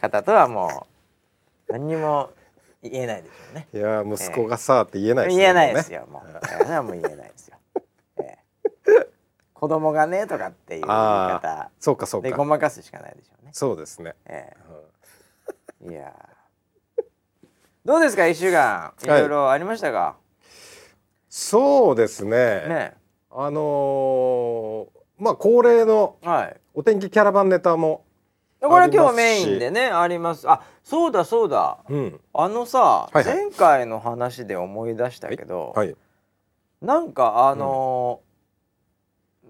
[0.00, 0.86] 方とはも
[1.68, 2.30] う何にも
[2.82, 3.68] 言えないでしょうね。
[3.74, 6.28] いや息子がさって言えないですね言えないですもよ、もう。
[6.28, 7.56] え えそれはもう言えないですよ。
[9.60, 11.70] ええ子供がねとかっていう言いあ方。
[11.78, 13.50] そうかそうでごかまかすしかないでしょうね。
[13.52, 14.14] そうですね。
[14.26, 14.52] え
[15.82, 15.92] うん。
[15.92, 17.04] えいやー。
[17.84, 19.06] どうですか一週間い。
[19.06, 20.16] ろいろありましたか、
[21.28, 22.30] そうですね。
[22.30, 22.94] ね。
[23.30, 26.56] あのーまあ恒例のはい。
[26.74, 28.04] お天気キャラバンネタも
[28.62, 30.48] これ今日メインでねあります。
[30.48, 31.78] あそうだそうだ。
[31.88, 32.20] うん。
[32.32, 33.24] あのさ、はいはい。
[33.24, 35.96] 前回の話で思い出したけど、はい。
[36.82, 38.29] なんかあのー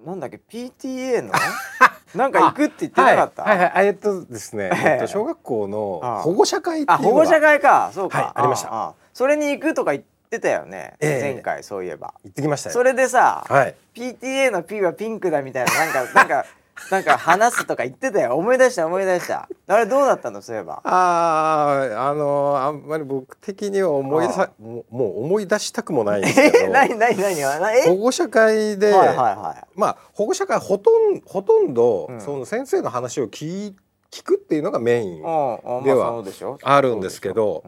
[0.05, 1.33] なんだっけ？PTA の？
[2.15, 3.71] なんか行くって言ってなかった、はいはい。
[3.71, 4.91] はいえっとですね、ええ。
[4.93, 7.91] えっと、小学校の保護者会っていうのがあ保護者会か。
[7.95, 8.73] そうか、はいありました。
[8.73, 11.33] ああそれに行くとか言ってたよね、ええ。
[11.35, 12.15] 前回そういえば。
[12.25, 12.75] 行ってきましたよ。
[12.75, 13.75] それでさ、はい。
[13.95, 16.47] PTA の P はピンクだみたいななんかなんか
[16.91, 18.37] なんか話すとか言ってたよ。
[18.37, 19.49] 思い出した思い出した。
[19.67, 20.43] あれどうだったの？
[20.43, 20.81] そういえば。
[20.85, 29.65] あああのあんまり僕的には思い出さもう思い出したくもないんですけえど何何何保護者会で、はいはいはい。
[29.79, 32.21] まあ保護者会ほとんほとんど、うん。
[32.21, 33.77] その先生の話を聞い
[34.11, 36.23] 聞くっていうのがメインではま
[36.63, 37.63] あるんですけど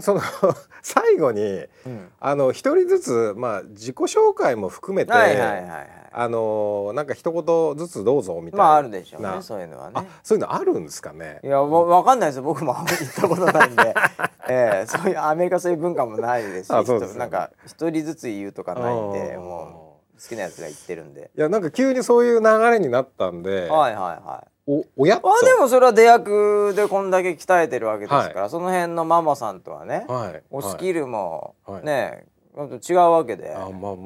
[0.00, 0.20] その
[0.82, 2.08] 最後にうん。
[2.18, 9.42] あの一人ずつまあ自己紹介も含めて、はいはいはいはいあのなんか一言ずつどうぞみたいな、まああるでしょうねな。
[9.42, 11.40] そういうのはあねそういうのあるんですかね？
[11.42, 12.78] いやわわかんないですよ僕も。
[12.78, 13.94] あんまり行ったことないんで、
[14.48, 17.18] ええそういうアメリカそういう文化もないですしあそうですよね。
[17.20, 21.30] なんか一人ずつ言うとかないんでもう好きなやつが言ってるんで。
[21.36, 24.48] いやなんか急にそういう流れになったんで、はいはいはい。
[24.66, 25.28] おおやっと。
[25.28, 30.42] あでもそれは出役でこんだけ鍛えてるわけですから、その辺のママさんとはね、はい。
[30.50, 31.84] おスキルもはい。
[31.84, 32.24] ね、
[32.56, 33.96] 違うわけで、あまあまあ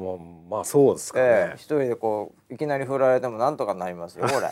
[0.49, 4.49] まあそうですかね、ええ一人でこういきなり振られてもなんとかなりますよこれ。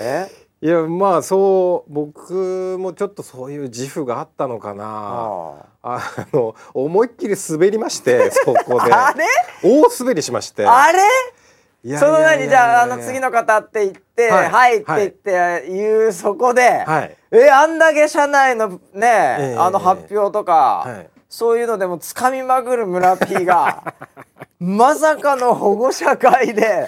[0.00, 0.26] え？
[0.62, 4.84] いやまあそう僕もちょっとそういう自負があったのかな。
[4.86, 6.26] ああ。
[6.32, 8.92] の思いっきり滑りまして そこで。
[8.92, 9.24] あれ？
[9.62, 10.64] 大滑りしまして。
[10.64, 11.98] あれ？
[11.98, 17.16] その何じゃああの次の方って言って「はいはい」って言って言うそこで、はい。
[17.32, 23.94] えあんだけ社内のね、ええあの発表とか、はいそういうのでもつかみまくる村 P が
[24.60, 26.86] まさかの保護者会で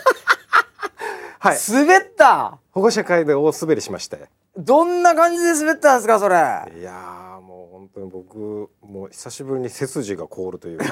[1.39, 1.57] はい。
[1.71, 2.59] 滑った。
[2.73, 4.29] 保護者会で大滑りしまして。
[4.55, 6.37] どんな感じで滑ったんですかそれ。
[6.37, 10.85] いやーもう本当に僕もう久しぶりに背筋が凍るというか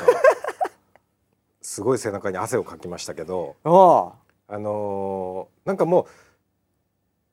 [1.60, 4.12] すごい背中に汗をかきましたけどおう。
[4.48, 6.06] あのーなんかもう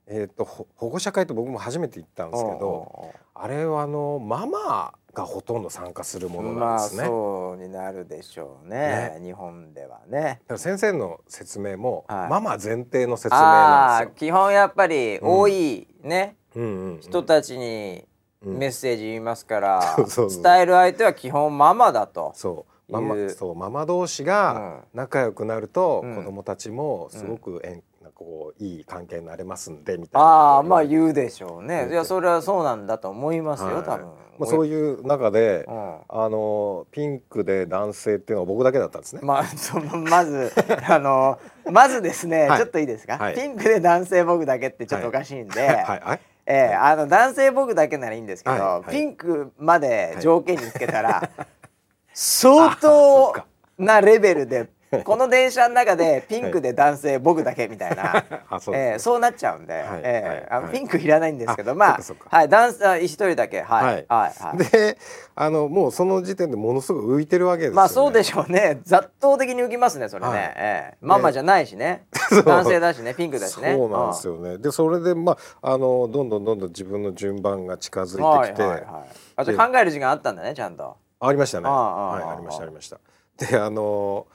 [0.07, 7.05] えっ、とほ保護者会と僕も初めて行ったんですけどあれはあのママがほとんど参加するものなまあんですね。
[7.05, 9.19] そうになるでしょうね。
[9.21, 10.21] 日本ではね。
[10.21, 12.29] だから先生の説明も、はい。
[12.29, 14.29] ママ前提の説明あなんですよ。
[14.29, 16.99] あ基本やっぱり多いね、うん。
[17.01, 18.05] 人たちに
[18.41, 18.57] うん。
[18.57, 22.31] メッセージ言いますから、 伝える相手は基本ママだと。
[22.35, 22.91] そう。
[22.91, 26.15] ママそうママ同士が仲良くなると、うん。
[26.15, 27.85] 子供たちもすごく縁、なんか
[28.19, 30.27] こういい関係になれますんでみたいな。
[30.27, 31.83] ああまあう、言うでしょうね。
[31.87, 33.83] うんいやそれはそうなんだと思いますよ、はい。
[33.85, 34.07] 多分。
[34.39, 35.97] まあ、そういう中で、うん。
[36.09, 39.21] あのピンクで男性っていうのは僕だけだったんですね。
[39.23, 40.51] まあそのまず
[40.89, 41.39] あの
[41.71, 42.57] まずですね、はい。
[42.57, 43.35] ちょっといいですか、はい。
[43.35, 45.75] ピンクで男性僕だけってちょっとおかしいんで、はい。
[46.01, 46.19] はい。
[46.45, 51.29] ええあの男性僕だけならいいんですけど、ピンクまで条件につけたら、
[52.13, 53.33] 相当
[53.77, 54.67] なレベルで
[55.05, 59.83] この電車の中でピンクで男性僕だけみたいな、 あそええそうなっちゃうんで、はい。
[60.03, 60.73] ええあのはい。
[60.73, 61.99] ピンクいらないんですけど、あまあ
[62.29, 63.61] はい男性一人だけ。
[63.61, 63.85] はい。
[63.85, 64.05] はい。
[64.09, 64.57] はいはい。
[64.57, 64.97] で
[65.35, 67.75] あのもうその時点でものすごく浮いてるわけですよ、ね。
[67.75, 68.79] まあそうでしょうね。
[68.83, 70.39] 雑踏的に浮きますねそれね、はい。
[70.39, 70.97] ええ。
[71.01, 72.07] ママじゃないしね。
[72.43, 73.73] 男性だしねピンクだしね。
[73.73, 74.57] そうなんですよね。
[74.57, 79.03] でそれでまああのどんどんどんどん自分の順番が近づうんいてきて、はいはいはい、
[79.35, 80.97] あじゃあ考える時間あったんだねちゃんと。
[81.19, 81.67] ありましたね。
[81.67, 82.99] はいありましたありました。
[83.37, 84.27] であの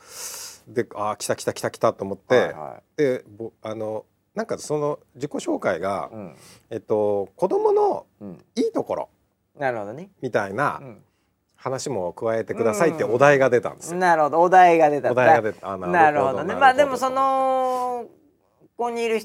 [0.67, 6.37] であ来た来た来た来たと思って、はいはでぼあのなんかその自己紹介が、いうん。
[6.71, 8.45] えっと子供のうん。
[8.57, 9.09] いいところ
[9.59, 11.03] なるほどね、みたいなうん。
[11.57, 13.99] 話も加えてくださいってお題が出たんですよ。
[13.99, 14.43] なるほど。
[14.43, 15.13] お題が出た。
[15.13, 15.73] お題が出た。
[15.73, 16.45] あなるほど。
[16.45, 16.53] ね。
[16.53, 18.07] なまあでもその
[18.77, 19.21] ここにいる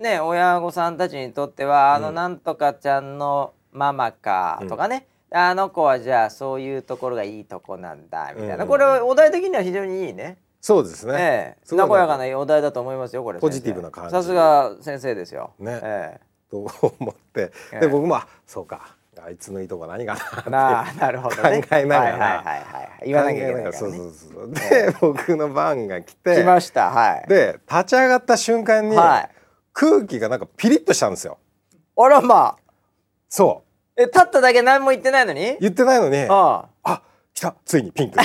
[0.00, 8.68] ね親御さんたちにとってはあのうんなんとかちゃんのママかとかね、あの子はじゃあそういうところがいいとこなんだみたいな、うん。
[8.68, 10.36] これお題的には非常にいいね。
[10.62, 11.14] そうですね。
[11.18, 11.76] ええ。
[11.76, 15.52] 和やかなお題だと思いますよこれポジティブな感じさすが先生ですよ。
[15.58, 15.80] ね。
[15.82, 16.70] えと
[17.00, 17.80] 思って、ええ。
[17.80, 18.94] で僕もあそうか。
[19.20, 21.62] あいつのいいとこ何かなっな あなるほどね。
[21.62, 22.10] 考えながら。
[22.10, 23.76] はいはいはいはい言わなきゃいけないからね。
[23.76, 26.36] そうそうそうで、僕の番が来て。
[26.36, 26.90] 来ました。
[26.90, 27.28] はい。
[27.28, 29.30] で立ち上がった瞬間に、はい。
[29.72, 31.38] 空気がなんかピリッとしたんですよ。
[31.98, 32.56] あらまあ。
[33.28, 33.64] そ
[33.96, 35.50] え立っただけ何も言ってないのに？
[35.54, 35.58] う。
[35.60, 36.68] 言ってないのにあ。
[36.84, 37.02] あ
[37.34, 37.56] 来た。
[37.64, 38.18] ついにピンク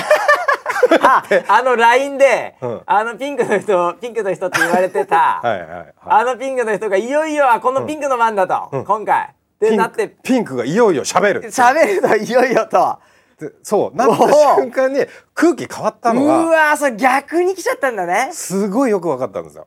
[1.00, 2.82] あ あの LINE で、うん。
[2.86, 5.94] あのピンクの人ピンクの人って言われてた、 はいはいはい。
[6.00, 8.84] あのピンクの人がいよいよあこのピンクの番だと、うん。
[8.84, 9.34] 今回。
[9.58, 11.42] ってピンなってピンクがいよいよ喋る。
[11.50, 12.98] 喋るといよいよと。
[13.38, 14.16] でそうなった
[14.56, 18.30] 瞬間に空気変わったうのがわそれ逆に来ちゃったんだね。
[18.32, 19.66] すごいよく分かったんですよ。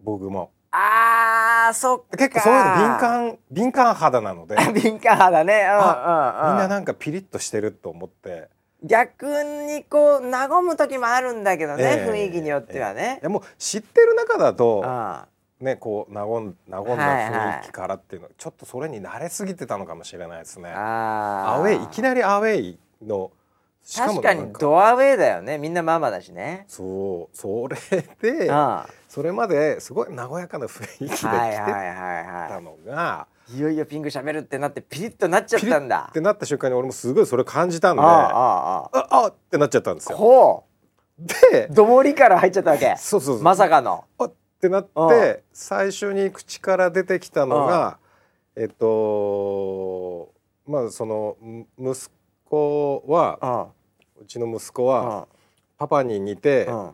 [0.00, 0.50] 僕も。
[0.72, 2.16] あーそっか。
[2.16, 4.56] 結構そういうの敏感敏感肌なので。
[4.74, 5.62] 敏感肌ね。
[5.62, 6.56] うんあうんうん。
[6.56, 8.48] みんななんかピリッとしてると思って
[8.84, 9.26] 逆
[9.66, 12.10] にこう和む時もあるんだけどね、ええ。
[12.10, 13.18] 雰囲気によってはね。
[13.22, 15.26] い、やもう知ってる中だとあ
[15.58, 17.30] ねこう和ん和んだはいはい。
[17.30, 20.70] 雰囲気からっていうのはちょっとそれに慣れすぎてたのかもしれないですね。
[20.70, 23.30] あアウェイいきなりアウェイの
[23.82, 25.56] しかも確かにドアウェイだよね。
[25.56, 26.66] みんなママだしね。
[26.68, 27.76] そうそれ
[28.36, 36.06] であそれまですごい和やかな雰囲気で来てたはのがいいよいよピンク喋るってなってピリッとなっちゃったんだ。
[36.10, 38.10] ってなった瞬間に俺もすごいそれを感じたんでああ
[38.86, 39.28] ああああ。
[39.28, 40.18] ってなっちゃったんですよ。
[40.18, 40.64] ほ
[41.16, 42.96] でうどもりから入っちゃったわけ？
[42.98, 43.42] そうそうそう。
[43.44, 44.04] まさかの。
[44.18, 47.98] あってなって最初に口から出てきたのが
[48.56, 50.32] えっと
[50.66, 51.36] まあその
[51.76, 52.10] む息
[52.46, 53.68] 子は
[54.20, 55.26] うちの息子うはん。
[55.78, 56.90] パパに似てうん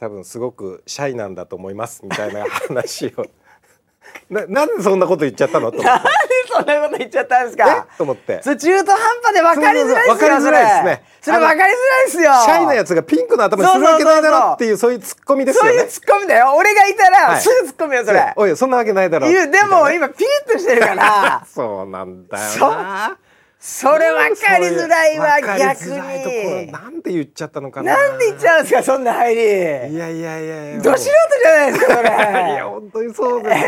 [0.00, 3.26] 多分すごくシャイなんだと思いますみたいな話を。
[4.30, 6.08] ななんでそんなこと言っちゃったのと思って。
[6.50, 7.58] そんなこと言っちゃったんですえ？
[7.58, 8.40] かと思って。
[8.42, 11.04] それ中途半端で分かりづらいですよらいですね。
[11.20, 11.74] それ分かりづらい
[12.06, 12.32] ですよ。
[12.44, 15.70] シャイなやつがピンクの頭にするわけないだろっていうそういうツッコミですよね。
[15.70, 16.54] そういうツッコミだよ。
[16.56, 17.40] 俺がいたらはい。
[17.40, 19.28] すぐツッコミよそれおいそんなわけないだろ。
[19.28, 21.44] 言うでも今ピリッとしてるから。
[21.52, 23.18] そうなんだよな
[23.60, 26.70] それ分かりづらいわ逆に。
[26.70, 27.96] なんで言っちゃったのかな。
[27.96, 29.42] なんで言っちゃうんですかそんな入り。
[29.42, 30.80] いやいやいやいや。
[30.80, 31.10] ど素人
[31.42, 32.08] じゃないですかそれ。
[32.08, 32.12] い
[32.56, 33.64] や本当にそうですよ、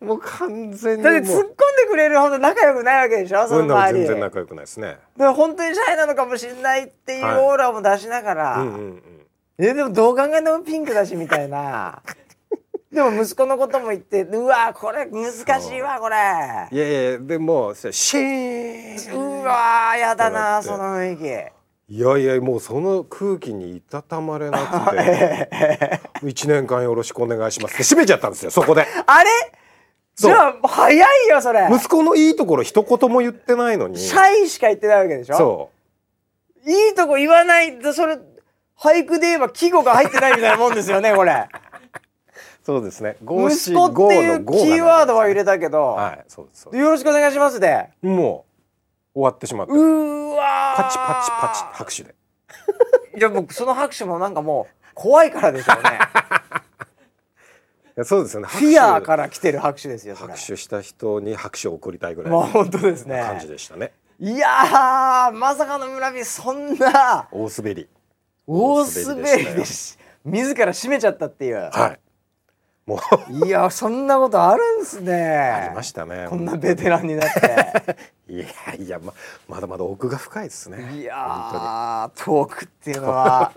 [0.00, 0.04] え？
[0.04, 1.54] もう完全にだって突っ込んで
[1.88, 4.04] くれるほど仲良くないわけでしょその周り。
[4.04, 4.86] 全然仲良くないですね。
[4.88, 9.02] だから本当にシャイなのかもしれないっていうはいオーラも出しながら、うんうんうん。
[9.58, 12.02] えでもどう考えてもピンクだしみたいな
[12.92, 16.16] でも息子のことも言ってうわこれ難しいわこれ。
[16.70, 19.40] いやいやでもシーン。
[19.40, 21.22] うわやだなその雰囲気。
[21.88, 26.00] いやいやもうその空気にいたたまれなくて。
[26.24, 28.86] 一年間よろしくお願いしますって閉めちゃったんですよそこで。
[29.06, 29.30] あれ？
[30.14, 31.68] じゃあ早いよそれ。
[31.70, 33.98] 息子のいいところ一言も言ってないのに。
[33.98, 35.36] シャイしか言ってないわけでしょ？
[35.36, 35.70] そ
[36.64, 38.16] いいとこ言わないとそれ
[38.78, 41.32] 俳句で言えば季語が入ってないみたいなもんですよねこれ。
[41.32, 41.56] う
[42.66, 43.16] そうですね。
[43.20, 47.90] 息子っていうキーワードは入れたけど、はいそうですそうでよろしくお願いしますで。
[48.00, 48.44] すも
[49.14, 49.72] う終わってしまって。
[49.72, 50.82] うーわー。
[50.82, 52.16] パチパチパチ拍手で。
[53.16, 55.90] いやもうその拍手もなんかもう怖いからでしょうね。
[57.96, 58.48] いやそうですよね。
[58.48, 63.22] フィアーから来てる拍手ですよ拍手した人に拍手を送りたいぐらいのもう本当ですね。
[63.22, 63.92] 感じでしたね。
[64.18, 67.28] いやーまさかの村人そんな。
[67.30, 67.88] 大滑り。
[68.48, 72.00] 大滑りでし自ら締めちゃったっていう、はい
[72.86, 73.46] もう。
[73.46, 75.14] い、やそんなことあるんすね。
[75.14, 76.26] ありましたね。
[76.28, 77.96] こんなベテランになって。
[78.32, 78.46] いや
[78.78, 79.12] いやま
[79.48, 81.00] まだまだ奥が深いですね。
[81.00, 83.52] い本やートークっていうのは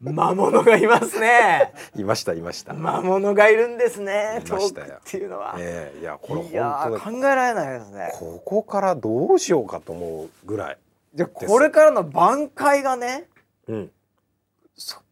[0.00, 1.72] 魔物がいますね。
[1.94, 4.94] いましたいました、魔物がいるんですねいトークましたよ。
[4.94, 8.10] っていうのは、ええいやこれ本当考えられないですね。
[8.14, 10.78] ここからどうしようかと思うぐらい
[11.14, 13.28] じゃあこれからの挽回がね
[13.68, 13.86] うん。
[13.86, 13.92] そ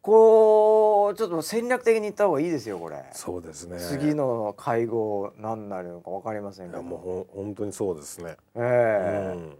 [0.02, 3.78] こをちょっと戦略的に言った方がいいですよこれ、そうですね。
[3.78, 6.80] 次の会合何なるのか分かりませんけど。
[6.80, 9.34] いやもうほん本当にそうですね、うえ。
[9.36, 9.56] ん。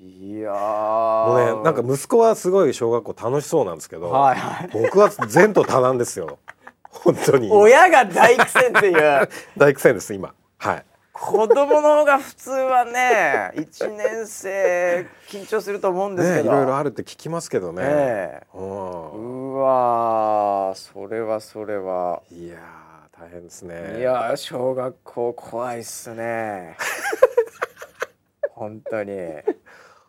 [0.00, 1.26] えいやー。
[1.26, 4.70] もうねなんか息子はすごい小学校楽しそうなんですけど、はいはい。
[4.72, 6.38] 僕は前途多難ですよ。
[6.90, 7.50] 本当に。
[7.52, 9.28] 親が大苦戦っていう。
[9.56, 10.34] 大苦戦です今。
[10.58, 18.46] はい子供の方が普通はね一年生緊張すると思うんですけど、ねいろいろあるって聞きますけどね、ええ。
[18.56, 22.22] うわーそれはそれは。
[22.32, 23.98] いやー大変ですね。
[23.98, 26.76] いやー小学校怖いっすね。
[28.52, 29.12] 本当に。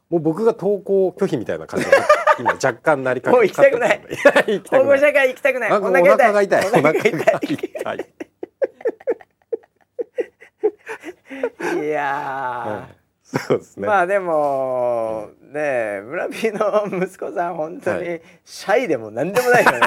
[0.09, 1.91] もう僕が登校拒否みたいな感じで
[2.39, 4.01] 今若干なりかけもう行きたくない。
[4.09, 5.27] 行きたくない。
[5.29, 5.71] 行きたくない。
[5.71, 6.67] お腹が痛い。
[6.67, 8.32] お腹がお腹が痛い
[11.49, 12.89] 痛いいや
[13.23, 19.79] そうですね、ーまあでもねえ村人の息子さん本当はにシャイでも何でもないよね。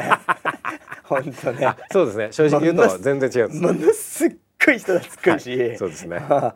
[1.04, 1.66] 本当ね。
[1.66, 2.28] あそうですね。
[2.32, 5.76] 正直言うと全然違うものすっごい人懐っこいし、はい。
[5.76, 6.54] そうですね、は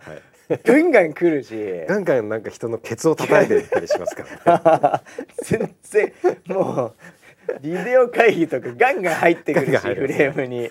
[0.49, 1.55] い、ガンガン来るし。
[1.89, 5.01] ガンガンなんか人のケツを叩いていったりしますからね。
[5.45, 6.13] 全然
[6.49, 6.95] もう
[7.61, 10.69] ビデオ会議とかガンガン入ってくるしフレームに。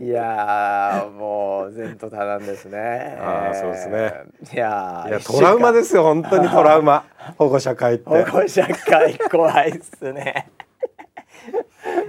[0.00, 3.16] いやーもう前途多難ですね。
[3.20, 4.12] あーそうですね。
[4.52, 7.04] いやーいやトラウマですすよ本当にトラウマ。
[7.38, 8.04] 保護者会って。
[8.10, 10.50] 保護者会怖いっすね。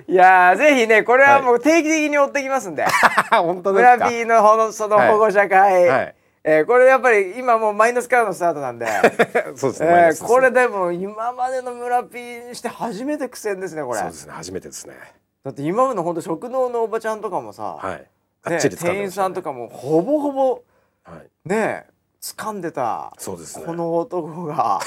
[0.08, 2.86] いやーぜひねこれはもう定期的に追ってきますんで、
[3.32, 3.98] 本当ですか。
[3.98, 6.17] 村 B のほのその保護者会、はい
[6.50, 8.88] えーこれやっぱり今もうマイナスからのスタートなんで。
[9.58, 14.00] そうですね、えーこれでも今までの村 P にして初めて苦戦ですねこれ。
[14.00, 14.96] そうですね初めてですね。
[15.44, 18.08] だって今までの本当食堂のおばちゃんとかもさ、はい。
[18.44, 18.60] がね。
[18.62, 20.64] 店員さんとかもほぼほぼ
[21.04, 21.50] はい。
[21.50, 21.86] ね
[22.22, 23.66] 掴んでたそうですね。
[23.66, 24.80] この男が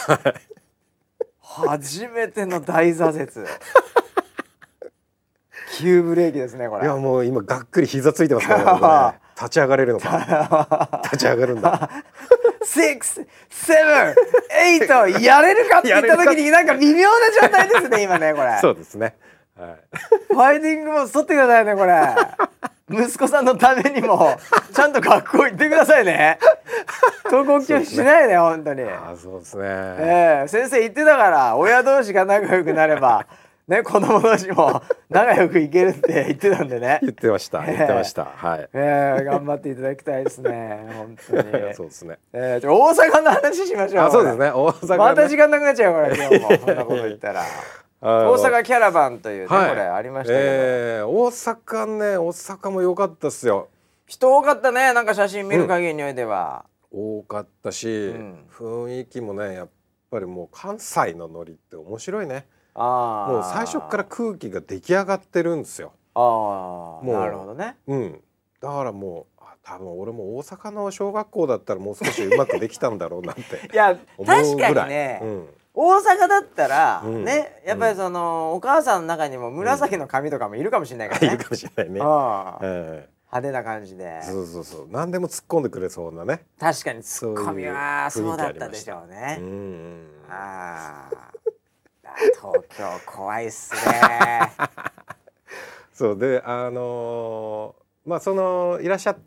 [1.42, 3.46] 初めての大挫折。
[5.76, 6.84] 急ブレーキですねこれ。
[6.84, 11.00] いやもう今がっくり膝ついてますからね 立ち上がれるのか。
[11.04, 11.88] 立ち上がるんだ。
[12.60, 14.14] 6、7、
[14.78, 18.58] 8やれるかって言った時になんか微妙な状態ですね今ねこれ。
[18.60, 19.14] そうですね。
[19.58, 19.76] はい。
[20.28, 22.14] ファイティングも取ってくださいねこれ。
[22.90, 24.36] 息子さんのためにも
[24.74, 26.38] ちゃんと学校行ってくださいね。
[27.24, 28.82] 登校教師しないで本当に。
[28.82, 33.26] あーそうですね、ええ先生言ってたから親同士が仲良くなれば
[33.68, 36.98] ね子供同士も 仲良くいけるって言ってたんでね。
[37.02, 38.24] 言ってました言ってました。
[38.24, 38.68] はい。
[38.72, 41.74] えー、頑張っていただきたいですね 本当に。
[41.74, 42.18] そうですね。
[42.32, 44.50] えー、じゃあ大阪の話しましょうあそうですね。
[44.50, 44.96] 大阪ね。
[44.96, 46.50] また時間なくなっちゃうから今日も。
[46.58, 47.42] そんなこと言ったら。
[48.02, 49.68] 大大阪キャラバンというね、はい。
[49.68, 53.68] これありましたけど、えー、大阪ね大阪も良かったっすよ。
[54.06, 58.46] 人多かったねなんか写真見る限りにおいては、多かったし、ん。
[58.50, 59.68] 雰囲気もねやっ
[60.10, 65.92] ぱりもう関西のノリって面白いねもう最初から空気が出来上がってるんですよ。
[66.14, 67.12] ああもう。
[67.12, 67.76] なるほどね。
[67.86, 68.20] うん。
[68.60, 73.42] だからもうあ多分俺も大阪の小学校だったらもう少しうまくできたんだろうなって
[73.72, 77.24] いや確かにね、うん、大阪だったら、うん。
[77.24, 84.04] ねやっぱりその、お母さんの中にも紫の髪とかもいるかもしれないからね、いるかもしれないね、派手な感じで。
[84.04, 84.86] えそうそうそう。
[84.90, 86.44] 何でも突っ込んでくれそうなね。
[86.58, 89.36] 確かにツッコミはそうだったでしょうね。
[89.40, 91.29] うんうんああ
[92.40, 94.52] 東京怖いっすね。
[95.92, 99.18] そうであのーまあそのいらっしゃっ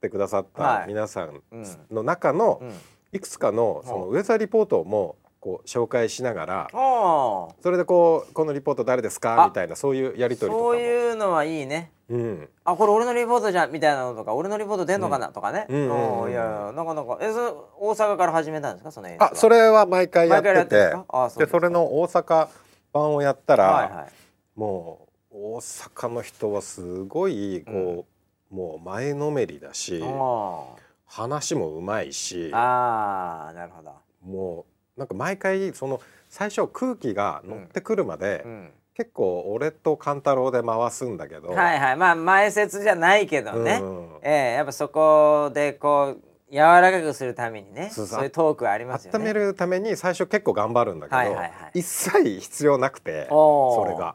[0.00, 0.88] てくださったはい。
[0.88, 2.72] 皆さんうんの中のうん。
[3.14, 9.42] いくつかのそのウェザーリポートもこう紹介しながらそれでこうこのリポート誰ですか？
[9.42, 9.46] あ。
[9.48, 10.70] みたいなそういうやり取りとかも。
[10.70, 12.48] そういうのはいいねうん。
[12.64, 15.76] あこれ俺のリポートじゃんみたいなのとか俺のリポート出んのかな、とかね、うん。
[15.76, 17.18] うんうんいやいやなかなか。
[17.20, 20.94] えそ大阪から始めたんですかそのあそれは毎回やってて。
[21.08, 22.48] あそうでそれの大阪
[22.92, 24.12] 版をやったら、はいはい。
[24.54, 28.06] もう大阪の人はすごいこ
[28.50, 41.96] う、もう前のめりだしお話もうまいしーあーなるほど、もうなんか毎回その最初空気が乗ってくるまで、うん、結構俺と勘太郎で回すんだけど、はいはい。
[41.96, 46.22] まあ前説じゃないけどね、うんええやっぱそこでこう
[46.52, 49.18] 柔らかくするためにねそういうトークありますよね。
[49.18, 51.52] 温めるために最初結構頑張るんだけど、はいはいはい。
[51.80, 54.14] 一切必要なくてそれが。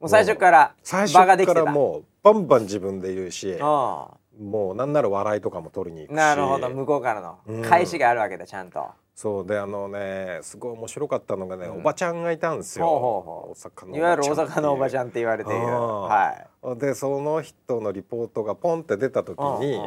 [0.00, 1.54] もう最初からできてた。
[1.54, 4.08] からもうバンバン自分で言うしあ
[4.40, 6.16] もうなんなら笑いとかも取りに行くし。
[6.16, 6.70] なるほど。
[6.70, 7.62] 向こうからのうん。
[7.62, 11.80] 返しがあるわけだちゃんと、そうであのねすごい面白かったのがね、うん。
[11.80, 12.86] おばちゃんがいたんですよ。
[12.86, 13.50] ほうほうほう。
[13.52, 16.34] 大阪のいわゆる大阪のおばちんゃんって言われているは
[16.74, 19.80] いでその人のリポートがポンって出た時に、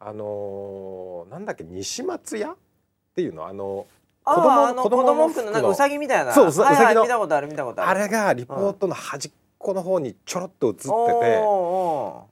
[0.00, 2.56] あのーなんだっけ西松屋っ
[3.14, 3.46] ていうの？
[3.46, 3.86] あの
[4.24, 6.32] あ子供子子供服のなんかうさぎみたいな。
[6.32, 8.00] そうのい見たことある見たことある。
[8.00, 10.82] あれがリポートの端っこの方にちょろっと映って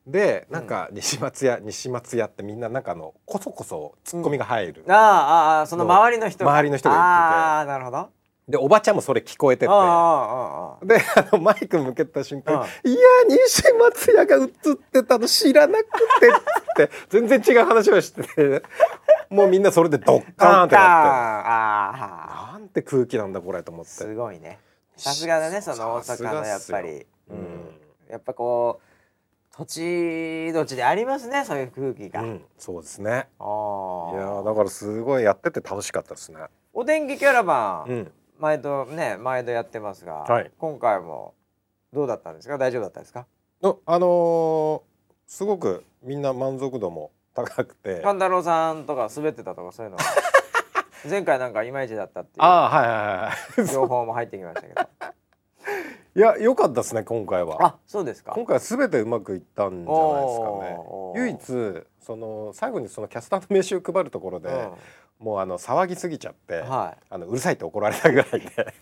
[0.07, 6.51] て、でなんか西松屋西松屋ってみんななんかあのこそこそツッコミが入る、おーあーあーその周りの人が。
[6.53, 7.13] 周りの人が言ってて。
[7.13, 7.97] ああなるほど。
[7.99, 8.09] あ
[8.49, 9.73] でおばちゃんもそれ聞こえてて。
[9.73, 14.49] あああであのマイク向けた瞬間うん「いや西松屋が映っ
[14.93, 18.63] てたの知らなくて」って 全然違う話をしてて
[19.31, 23.91] もうみんなそれでドッカーンってなああってなんて空気なんだこれと思って。
[23.91, 24.61] すごいね。
[24.97, 27.39] さすがだねその大阪のやっぱり、ううん。
[27.41, 33.11] ん、やっぱこう土地土地でありますねそういう空気が、うん、そうですね。
[33.11, 36.39] あいーやーだからすごいやってて楽しかったですね。
[36.75, 38.13] お天気キャラバン、うん。
[38.39, 40.51] 毎度ね毎度やってますが、はい。
[40.59, 41.33] 今回も
[41.93, 42.59] どうだったんですか？
[42.59, 43.27] 大丈夫だったですか？
[43.63, 44.83] のあのー
[45.27, 48.01] すごくみんな満足度も高くて。
[48.03, 50.03] 勘太郎さんとか滑ってたとかそういうのは？
[51.09, 54.89] 前回なんかいまいちだったっていああはいはいはう情報も入ってきましたけど
[56.17, 57.63] いいや良かったですね今回は。
[57.63, 58.33] あそうですか。
[58.33, 60.79] 今回は全てうまくいったんじゃないですかね。
[61.15, 64.49] 唯一その最後にそのキャスターの名刺を配るところで、
[65.19, 67.05] もうあの騒ぎすぎちゃって、うん、はい。
[67.11, 68.75] あのうるさいって怒られたぐらいで。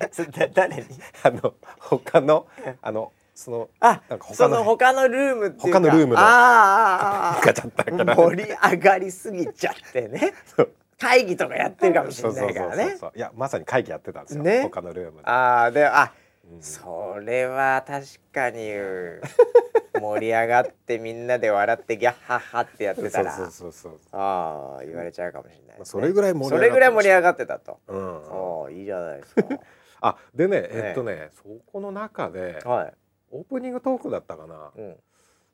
[0.54, 0.84] 誰に？
[1.22, 2.46] あの他の
[2.80, 5.80] あのそのあなんか他のその他のルームっていうか。
[5.80, 10.32] 他のルームのあーあーあガチャったからー盛り上がりすぎちゃってね。
[10.98, 12.96] 会議とかやってるかもしれないからね。
[13.14, 14.62] いやまさに会議やってたんですよ、ね。
[14.62, 16.27] 他のルームで、ああであうん
[16.60, 18.72] それは確かに
[20.00, 27.78] 盛り上がってみんなで笑ってギャッハッハってやってたらそうそうそうそうああ言われちゃうかもしれないね、それぐらい盛り上がってそれぐらい盛り上がってたと。
[27.88, 28.64] うん。
[28.64, 29.42] ああいいじゃないですか。
[30.00, 31.42] あでねえっとねそ
[31.72, 32.94] この中ではい、
[33.32, 34.70] オープニングトークだったかな。
[34.76, 34.96] うん、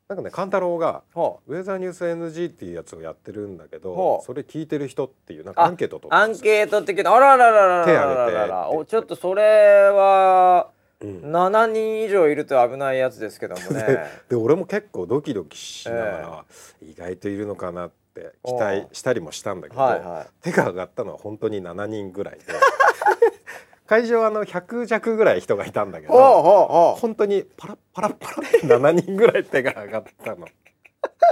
[0.08, 1.54] なんかね勘太郎がほう。
[1.56, 4.24] ウェザーニュース NG っていうやつをやってるんだけほどう。
[4.24, 10.70] それ聞いてる人っていうなんかアンケートを取ったアンケートってけどあららららららららおちょっとそれは
[11.04, 11.32] うん。
[11.32, 14.06] 7人以上いると危ないやつですけどもね。
[14.28, 16.44] で俺も結構ドキドキしながら、
[16.82, 20.26] 意外といるのかなって期待したりもしたんだけど、はいはい。
[20.42, 22.44] 手が上がったのは本当に7人ぐらいで
[23.86, 26.14] 会場はあの100弱ぐらい人がいたんだけど
[26.98, 30.48] 本当にパラッパラッパラって7人ぐらい手が上がったの。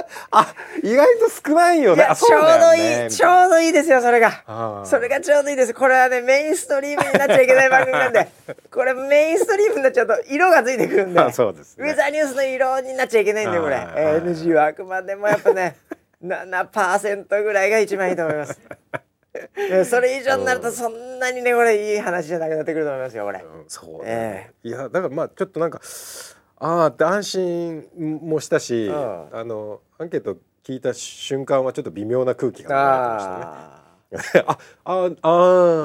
[0.30, 2.06] あ意外と少ないよね。
[2.14, 4.84] ちょうどいいちょうどいいですよそれが。
[4.84, 5.74] それがちょうどいいです。
[5.74, 8.28] これはねメインストリームになっちゃいけない番組なんで。
[8.70, 11.20] これメインストリームになっちゃうと色がついてくるんで。
[11.20, 11.88] あそうですね。
[11.88, 15.76] ウェザーニュースの色になっちゃいけないんでこれ、NG はあくまでもやっぱね
[16.24, 18.60] 7%ぐらいが一番いいと思います。
[19.56, 23.40] でそれ以上になるとそんなにねこれいい話じゃなくなってくると思いますよこれ。
[23.40, 25.80] うんそうだえね、いやだからまあちょっとなんか
[26.64, 27.84] ああって安心
[28.22, 29.28] もしたし、うん。
[29.36, 32.68] あのアンケート聞いた瞬間はちょっと微妙な空気が
[34.12, 34.44] 流れてましたね。
[34.46, 35.84] あああ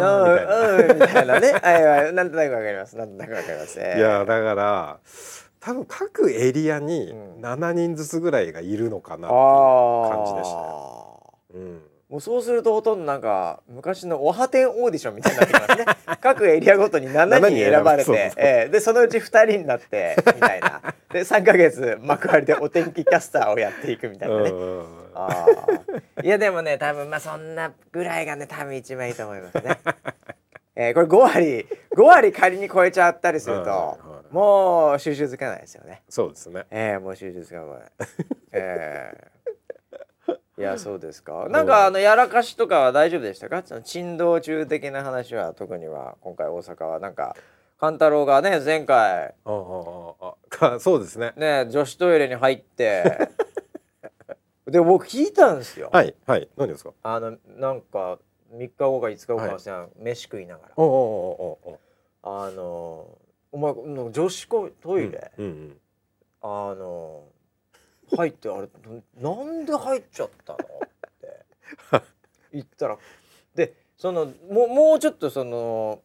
[0.80, 1.40] あみたいな。
[1.40, 1.52] ね。
[1.64, 2.14] はいはい。
[2.14, 2.96] なんとなくわかります。
[2.96, 5.00] なんとなくわかります、えーいやだから
[5.60, 7.42] 多分各エリアにうん。
[7.42, 10.58] 7人ずつぐらいがいるのかなっていうあ感じでした。
[10.60, 10.64] ね。
[11.56, 15.86] ーうんもうそうするとほとんどなんか昔のおはてんオーディションみたいになってきますね。
[16.22, 20.82] 各エリアごとに7人選ばれそうそえーでそのうち2人になってみたいな。
[21.12, 24.50] で3ヶ月幕張でお天気キャスターをやっていくみたいなね。
[24.52, 24.86] うん
[25.16, 29.78] あーいやでもね多分まあそんなぐらいがね多分一番いいと思いますね。
[30.80, 33.98] えー、これ5割5割仮に超えちゃったりすると
[34.32, 36.04] もう収集つかないですよね。
[36.08, 36.66] そうですね。
[36.72, 37.66] えー、もう収集つかない。
[38.54, 39.37] えー、
[40.58, 41.48] いやそうですか？
[41.50, 43.62] なんかあのやらかしとかは大丈夫でしたか？
[43.66, 47.36] その珍道中的な話は特には今回大阪はなんか
[47.80, 51.34] 勘太郎がね前回ああああか そうですね。
[51.38, 53.30] ね女子トイレに入って
[54.66, 55.90] で僕聞いたんですよ。
[55.94, 56.92] はいはい何ですか？
[57.04, 58.18] あのなんか
[58.54, 61.80] 3日後か5日後か忘れた飯食いながら、おおおおお
[62.46, 63.18] あの
[63.52, 63.74] お前
[64.12, 64.48] 女子
[64.82, 65.78] トイレ、うんうん
[66.42, 67.24] あの
[68.16, 68.68] 入ってあれ
[69.20, 72.04] なんで入っちゃったのって。
[72.54, 72.98] 言ったら
[73.56, 76.02] でそのもうもうちょっとその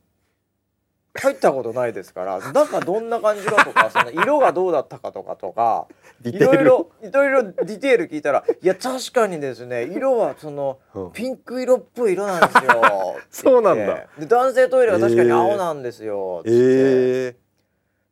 [1.14, 5.86] 入ったことないですから中どんな感じかとかその色がどうだったかとかとか
[6.24, 11.12] いろいろいろいろディテール聞いたらいや確かにですね色はそのうん。
[11.12, 14.06] ピンク色っぽい色なんですよ そうなんだ。
[14.18, 17.36] で男性トイレは確かに青なんですよええ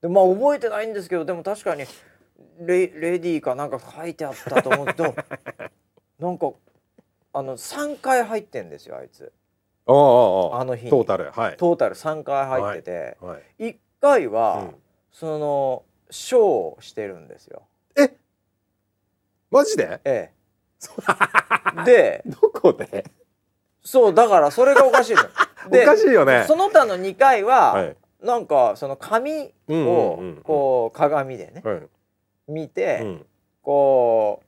[0.02, 1.84] でまあ覚えてないんですけどでも確かに
[2.60, 5.14] レレディーかなんか書いてあったと思うと
[6.18, 6.52] なんか
[7.32, 9.32] あの3回入ってんですよあいつ。
[9.86, 10.90] あああああの日に。
[10.90, 11.56] トータルはい。
[11.56, 14.74] トータル3回入ってて、はい1回は、うん。
[15.12, 17.62] そのショーをしてるんですよ。
[19.50, 20.00] マジで？
[20.04, 23.04] ええ、 でどこで？
[23.82, 25.22] そうだからそれがおかしいの。
[25.66, 26.44] おかしいよね。
[26.46, 27.96] その他の2回は、はい。
[28.20, 30.42] なんかその髪うんうんをうんうん。
[30.42, 31.62] こう鏡でね。
[31.64, 31.82] はい
[32.50, 33.26] 見て、うん。
[33.62, 34.42] こ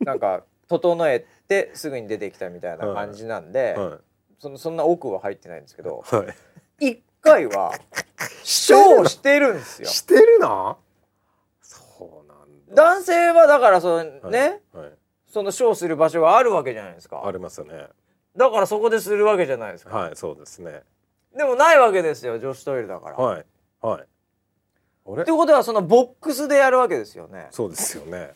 [0.00, 3.98] うなんか 整えてすぐに出てきたみたいな感じなんで、は
[4.38, 6.26] そのそんな奥は入ってないんですけどいはい。
[6.80, 7.72] 1回は
[8.42, 9.88] ショーをしてるんですよ。
[9.88, 10.78] してるの？
[11.60, 12.74] そうなんだ。
[12.74, 14.92] 男性はだからそのね、はい。
[15.26, 17.88] そのショーする場所があるわけじゃないですあかりますよね。
[18.36, 20.82] だからそこでするわけじゃないですか、はいそうですね。
[21.36, 23.46] でもないわけですよ女子トイレだから、はい
[23.80, 24.06] はい
[25.12, 27.48] ってことはそのボックスでやるわけですよね。
[27.50, 28.32] そうですよね。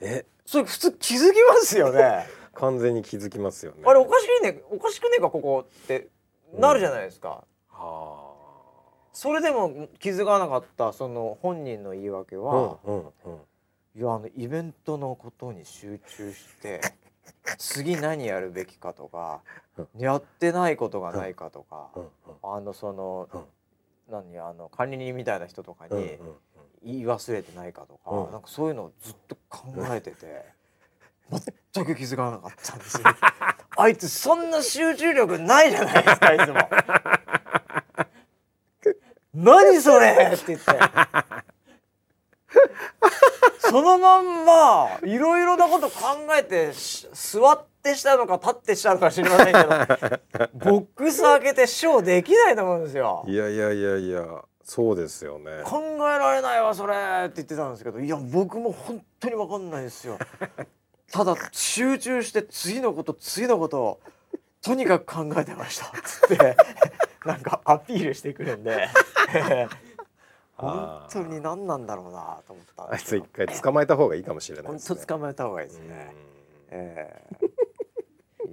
[0.00, 0.24] え？
[0.46, 2.26] それ普通気づきますよね。
[2.54, 3.82] 完全に気づきますよね。
[3.84, 4.62] あれおかしいね。
[4.70, 6.08] おかしくねえかここって
[6.54, 8.34] なるじゃないですか、は
[9.12, 13.34] それでも気づかなかったその本人の言い訳あは、うんうんうん。
[13.94, 16.80] いやあのイベントのことに集中して
[17.58, 19.42] 次何やるべきかとか
[19.96, 22.10] やってないことがないかとかうんうん。
[22.42, 23.44] あのそのうん
[24.10, 26.18] 何あの管理人みたいな人とかに
[26.82, 30.44] 言い忘れてないかとかうんなんかそういうのをずっと考えてて
[31.74, 33.04] 全く気づかなかったんですよ。
[33.76, 36.54] あいつそんな集中力ないじゃないですかいつも。
[39.34, 40.64] 何それって言って。
[43.58, 49.58] そのまんまいろいろなこと考えてし座ってしたのか立ってしたのか知りませんけど
[50.72, 53.24] ボックス開けてショーできないと思うんですよ。
[53.26, 54.24] いやいやいやいや
[54.62, 55.62] そうですよね。
[55.64, 56.94] 考えられないわそれ。
[56.94, 60.18] って言ってたんですけどいや僕も本当に分かんないですよ。
[61.10, 64.00] ただ集中して次のこと次のことを
[64.62, 65.86] とにかく考えてました。
[66.02, 66.56] つって
[67.24, 68.88] なんかアピールしてくるんで。
[70.58, 74.98] 本当に何なんだろうなと思ったんあいつ一回捕まえた方がいいかもしれない本ですね。
[75.02, 75.88] 当捕まえた方がいいですうん。
[75.88, 76.14] ね
[76.70, 77.46] ええ。
[77.46, 77.48] い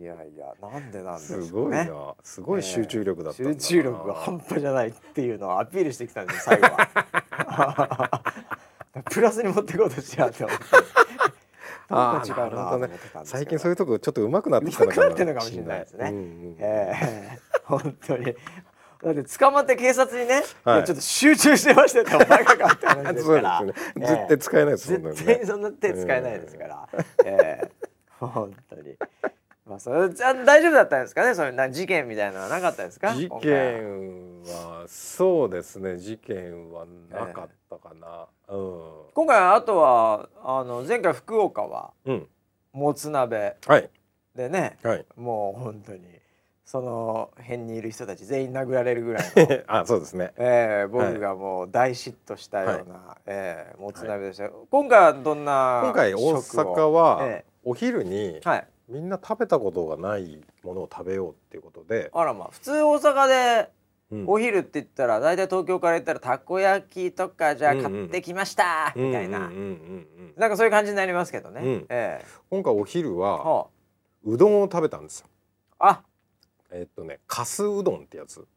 [0.06, 1.45] やいやなんでなんでしょうね。
[1.45, 2.16] すごいな。
[2.24, 3.60] すごい集中力だったんだな。
[3.60, 8.22] 集中力が半端じゃないっていうのをアピールしてきたんですよ最後は。
[9.12, 10.64] プラスに持っていこうとしやって思って。
[11.89, 13.26] なんか違うなと思ってたんですけど。
[13.26, 15.24] 最近そういうとこちょっと上手くなってきたのかなって。
[15.24, 16.10] んのかもしれないですね。
[16.10, 17.39] うんうんええ。
[17.66, 18.36] 本当に。
[19.03, 20.84] だって捕まって警察にね、はい。
[20.84, 23.62] ちょっと集中してましたよってお前がかって話ですから。
[23.62, 23.74] ね。
[23.99, 25.12] ええ絶対使えないですもんね。
[25.12, 26.89] 絶対そんな手使えないですから、
[27.24, 27.72] ええ。
[28.20, 28.97] 本当に。
[29.66, 33.13] まあそれじゃ大丈夫だったんですかね、そういうな事件みたいなのはなかったですか？
[33.16, 35.97] 事件はそうですね。
[35.97, 42.13] 事件はなかったかな、今回あとはあの前回福岡はうん。
[42.13, 42.28] うん
[42.76, 43.89] もつ鍋はい。
[44.36, 45.05] でね、はい。
[45.16, 46.01] もう本当に
[46.66, 49.61] その辺にいる人たち全員殴られるぐらいの。
[49.68, 50.34] あそうですね。
[50.36, 63.28] えー、僕がもう大嫉妬したような、えーもつ鍋でした、今回はどんな今回大阪はえお昼にえはいみんな食べたことがないものを食べようっていうことで、あらまあ普通大阪
[63.64, 63.72] で
[64.12, 64.24] うん。
[64.28, 67.84] お昼って言ったら大体東京から言ったらたこ焼きとかじゃあうんうん。
[67.84, 69.60] 買ってきました、みたいな、うんうんうん。
[69.60, 70.48] うんな。
[70.48, 71.86] んかそういう感じになりますけどね、うん。
[71.90, 72.26] ええ。
[72.52, 73.68] 今回お昼はは
[74.24, 75.28] うどんを食べたんですよ。
[75.80, 75.88] あ。
[75.90, 76.04] あ
[76.72, 78.36] えっとねかすうどんってやつ。
[78.36, 78.48] 食っ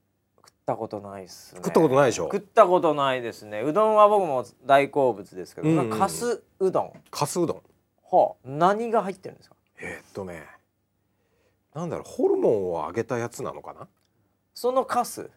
[0.67, 1.61] たことないっすね。
[1.65, 2.25] 食ったことないでしょ？
[2.25, 3.63] 食ったことないですね。
[3.63, 5.79] うどんは僕も大好物ですけど、うん。
[5.79, 6.93] うんかすうどん。
[7.11, 7.63] かすうどん。
[8.11, 8.37] はあ。
[8.45, 9.57] 何が入ってるんですか？
[9.81, 10.45] えっとね
[11.75, 13.87] なんだろうホルモンを揚げたやつなのかな？
[14.55, 15.31] そのかす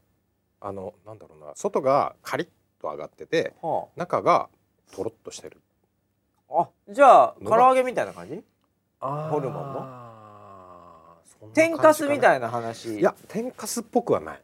[0.60, 2.48] あのなんだろうな外がカリッ
[2.82, 4.50] と揚がってては中が
[4.94, 5.62] とろっとしてる。
[6.50, 8.44] ああじゃあ唐揚げみたいな感じ？
[9.00, 9.80] ホルモンの？
[11.42, 13.00] の天かすみたいいな話。
[13.00, 14.42] いや天かすっぽくはない。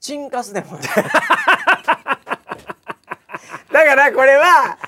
[0.00, 0.72] チンカスでも。
[0.72, 0.82] な い
[3.72, 4.78] だからこれは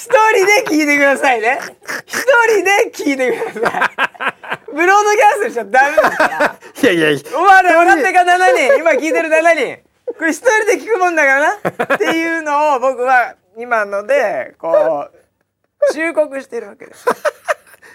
[0.00, 1.58] 一人で聞いてくださいね。
[2.06, 4.72] 一人で聞いてください。
[4.72, 6.58] ブロードキャストしちゃダメですから。
[6.82, 7.10] いやいや。
[7.10, 8.76] いやお前ら分かってか7人。
[8.78, 10.14] 今聞いてる7人。
[10.16, 11.96] これ一人で聞くもんだからな。
[11.96, 17.04] っていうのを僕は今のでこう忠告してるわけです。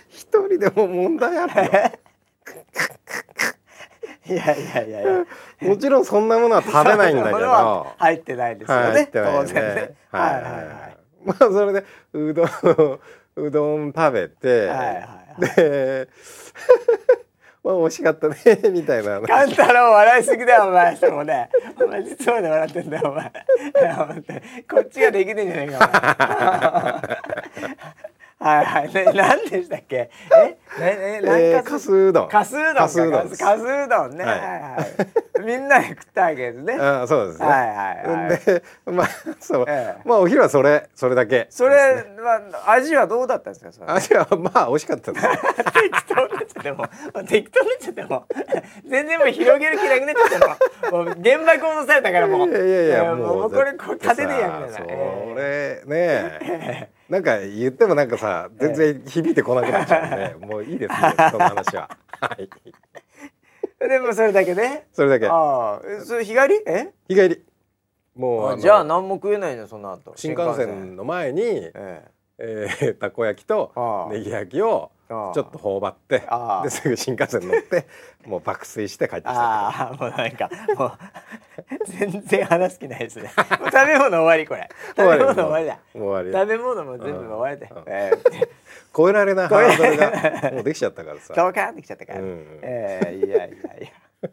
[0.10, 1.72] 一人でも問題あるよ。
[4.30, 5.26] いやいやいやいや。
[5.62, 7.50] もちろんそんなものは食べないんだけど。
[7.50, 9.96] は入ってないですよね、入ってないよ当然ね。
[10.12, 10.50] はいはいは
[10.92, 10.95] い
[11.26, 13.00] まあそれでうどん
[13.36, 15.02] うどん食べて、はいはいは
[15.40, 15.56] い。
[15.56, 16.08] で
[17.64, 18.36] まあ美味しかったね
[18.72, 19.20] みたいな。
[19.22, 21.50] カンタロウ笑いすぎだよお前それもね。
[21.82, 23.32] お前実まで笑ってんだよお前。
[24.70, 28.05] こっちができてんじゃないかお前
[28.46, 28.94] はいはい。
[28.94, 30.10] ね 何でしたっけ？
[30.32, 30.40] え？
[30.40, 32.30] ねねえー、何かすうどん。
[32.30, 32.82] かすうどんか。
[32.82, 33.44] かすうどんかす。
[33.44, 34.88] うどんね、は、はいいは
[35.42, 35.46] い。
[35.46, 36.76] みんなで食ったわけですね。
[36.80, 37.76] ああそうですね、はいはい
[38.30, 38.38] はい。
[38.46, 39.08] でまあ
[39.40, 40.02] そう、ええ。
[40.06, 43.94] まあお昼はそれそれだけそれは味はどうだったんですか？
[43.94, 45.28] 味はまあ美味しかったです。
[45.74, 46.84] 適当になっちゃっても。
[47.16, 48.26] う適当になっちゃっても。
[48.88, 50.48] 全然もう広げる気なくなっちゃって
[50.92, 51.02] も。
[51.02, 52.50] うもう原爆落とされたからもう。
[52.50, 61.90] いやいやいやえーもうこれこう縦でやるみたいなそえれねなんか言ってもなんかさ全然響いてこなくなっちゃうんで、 もういいですねその話は。
[62.20, 62.50] はい。
[63.80, 64.88] ーでもそれだけね。
[64.92, 65.28] それだけ。
[65.28, 65.82] ああ。
[65.86, 66.62] えそれ日帰り？
[66.66, 66.94] え？
[67.08, 67.46] 日帰り。
[68.16, 69.68] もうじゃあ何も食えないの？
[69.68, 70.14] その後。
[70.16, 72.12] 新幹線の前に、ええ。
[72.38, 74.14] えーたこ焼きとああ。
[74.14, 76.24] ネギ焼きをああちょっと頬張って
[76.64, 77.88] ですぐ新幹線乗って
[78.26, 80.92] もう爆睡して帰ってきたああもうなんかもう
[81.86, 83.30] 全然話す気ないですね。
[83.38, 84.68] 食べ物終わりこれ。
[84.98, 85.80] 食べ物終わりだ。
[85.94, 87.84] もう終わり食べ物も全部終わりだうん。
[87.88, 88.50] えー
[88.96, 91.34] 超えられないハードルがもうできちゃったからさ。
[91.34, 92.60] ドカーンってきちゃったから、うん。
[92.62, 93.52] ええいやいやい
[93.82, 94.30] や。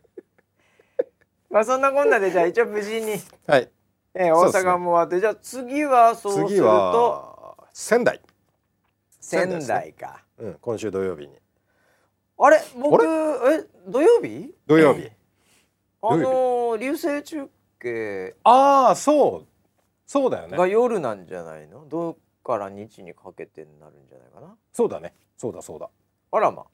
[1.50, 3.16] まあそんなこんなでじゃあ一応無事に、
[3.46, 3.68] はい。
[4.14, 5.20] えー、大阪も終わって。
[5.20, 8.20] じゃあ次はそうする次とは仙台、
[9.20, 11.36] 仙台か、うん、今週土曜日に。
[12.36, 12.60] あれ？
[12.76, 13.64] 僕あえ？
[13.86, 14.52] 土曜日？
[14.66, 15.08] 土曜日。
[16.02, 18.34] あのー流星中継。
[18.42, 19.46] ああそう。
[20.04, 20.58] そうだよね。
[20.58, 21.86] が夜なんじゃないの？
[21.88, 24.56] どっから日にかけてになるんじゃないかな？
[24.72, 25.14] そうだね。
[25.36, 25.88] そうだそうだ。
[26.32, 26.64] あらま。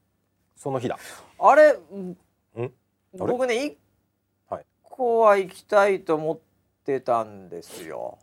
[0.56, 0.98] その日だ。
[1.38, 1.72] あれ？
[1.72, 2.16] ん？
[3.12, 3.76] 僕ね一
[4.48, 4.64] はい。
[4.82, 6.40] 個は行きたいと思っ
[6.86, 8.18] てたんですよ。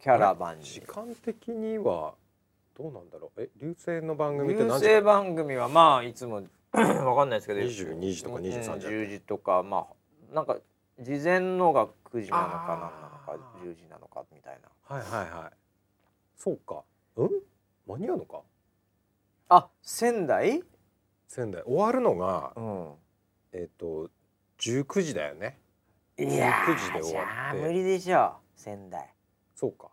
[0.00, 0.64] キャラバンに。
[0.64, 2.14] 時間的には
[2.76, 3.42] どうなんだろう？
[3.42, 7.60] え流星の番組って流何時星番組はまあいつも わかんないですけど。
[7.60, 9.86] 22時とか23時うん10時とかま
[10.30, 10.58] あなんか
[11.00, 12.92] 事前のが9時なのか
[13.26, 14.96] あーなのか10時なのかみたいな。
[14.96, 15.56] はいはいはい。
[16.36, 16.82] そうか。
[17.16, 17.30] うん？
[17.86, 18.42] 間に合うのか？
[19.48, 20.62] あ仙台？
[21.28, 21.62] 仙台。
[21.62, 22.92] 終わるのがうん。
[23.52, 24.10] えっ、と
[24.58, 25.58] 19時だよね。
[26.18, 27.30] いや19時で終わって。
[27.30, 29.14] ゃあ無理でしょう仙台。
[29.54, 29.88] そうか。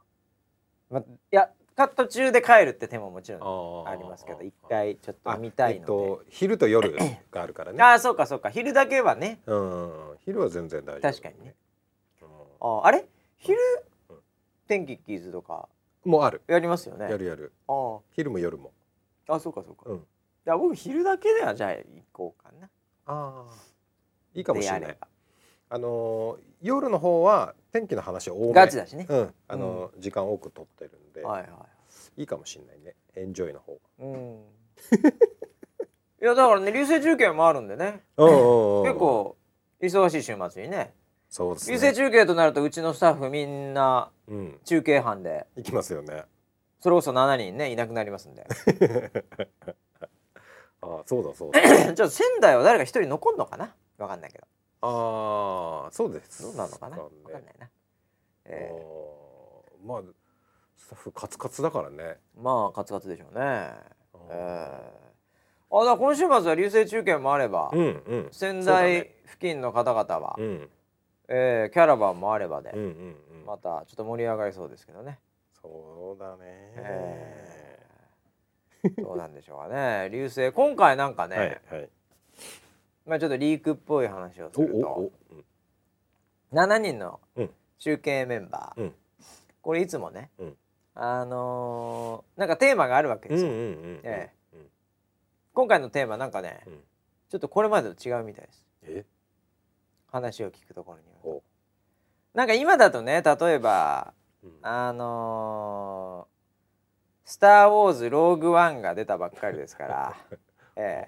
[0.90, 6.96] まいやか途中で帰るって手ももちろんありますけど一回ちょっと見たいえっので、と昼と夜
[7.32, 7.82] があるからね。
[7.82, 8.50] ああそうかそうか。
[8.50, 9.40] 昼だけはね。
[9.46, 9.92] うん
[10.26, 11.12] 昼は全然大丈夫。
[11.12, 11.56] 確かにね。
[12.22, 12.28] うん
[12.62, 13.06] あーあれ？
[13.38, 13.58] 昼？
[14.10, 14.18] うん。
[14.68, 15.68] 天気キーズとか。
[16.06, 16.42] もうある。
[16.48, 17.10] やりますよね。
[17.10, 17.54] やるやる。
[17.68, 18.00] あー。
[18.12, 18.72] 昼も夜も。
[19.28, 19.98] あそうかそうか、うん。
[19.98, 20.00] い
[20.46, 22.68] や僕昼だけではじゃあ行こうかな。
[23.06, 23.54] ああ
[24.34, 24.82] いいかもしれない。
[24.82, 24.98] で
[25.70, 28.54] あのー夜の方は天気の話多め。
[28.54, 29.34] ガチだしね、うん。
[29.48, 32.24] あのー時間多く取ってるんで、はいはいい。
[32.24, 32.96] いかもしれないね。
[33.16, 34.44] エンジョイの方うん。
[36.22, 38.02] いやだからね流星中継もあるんでね。
[38.18, 39.38] うんうんうん結構
[39.82, 40.94] 忙しい週末にね。
[41.30, 41.76] そうですね。
[41.76, 44.60] 流星中継となるとうちのスタッフみんなうん。
[44.64, 45.46] 中継班で。
[45.58, 46.24] 行きますよね。
[46.80, 48.46] それこそ7人ねいなくなりますんで。
[50.82, 51.62] ああそうだそうだ。
[51.64, 53.74] ちょっと仙台は誰か一人残んのかな？
[53.98, 54.46] わかんないけど。
[54.82, 56.98] ああそうですどうなのかな？
[56.98, 57.70] わねかんないな、
[58.46, 60.02] えあーまあ
[60.78, 62.18] スタッフカツカツだからね。
[62.38, 63.72] ーまあカツカツでしょうね。
[64.30, 68.28] えー、あだ今週末は流星中継もあれば、うんうん。
[68.32, 69.16] 仙台ね。
[69.26, 70.70] 付近の方々は、うん。
[71.28, 72.90] えーキャラバンもあればで、うんうんう
[73.44, 73.46] ん。
[73.46, 75.20] またちょっと盛り上がりそうですけどね、
[75.62, 76.44] そうだね。
[76.78, 79.04] えー。
[79.04, 80.10] どうなんでしょうかね。
[80.12, 81.90] 流星今回なんかね、はいはい。
[83.06, 85.12] まあちょっとリークっぽい話をすおるとおお
[86.52, 87.50] 7人のうん。
[87.80, 88.94] 中継メンバー、うん。
[89.62, 90.58] これいつもね、うん
[90.96, 93.52] あのーなんかテーマがあるわけですよ、
[95.54, 96.74] 今回のテーマなんかね、うん。
[97.30, 98.66] ちょっとこれまでと違うみたいです。
[98.84, 99.06] え？
[100.12, 101.44] 話を聞くところにはお
[102.36, 104.14] なんか今だとね例えば
[104.44, 104.52] うん。
[104.62, 106.34] あのー
[107.26, 110.16] スター・ウォーズ・ローグ・ワン」が出たばっかりですから、
[110.76, 111.08] え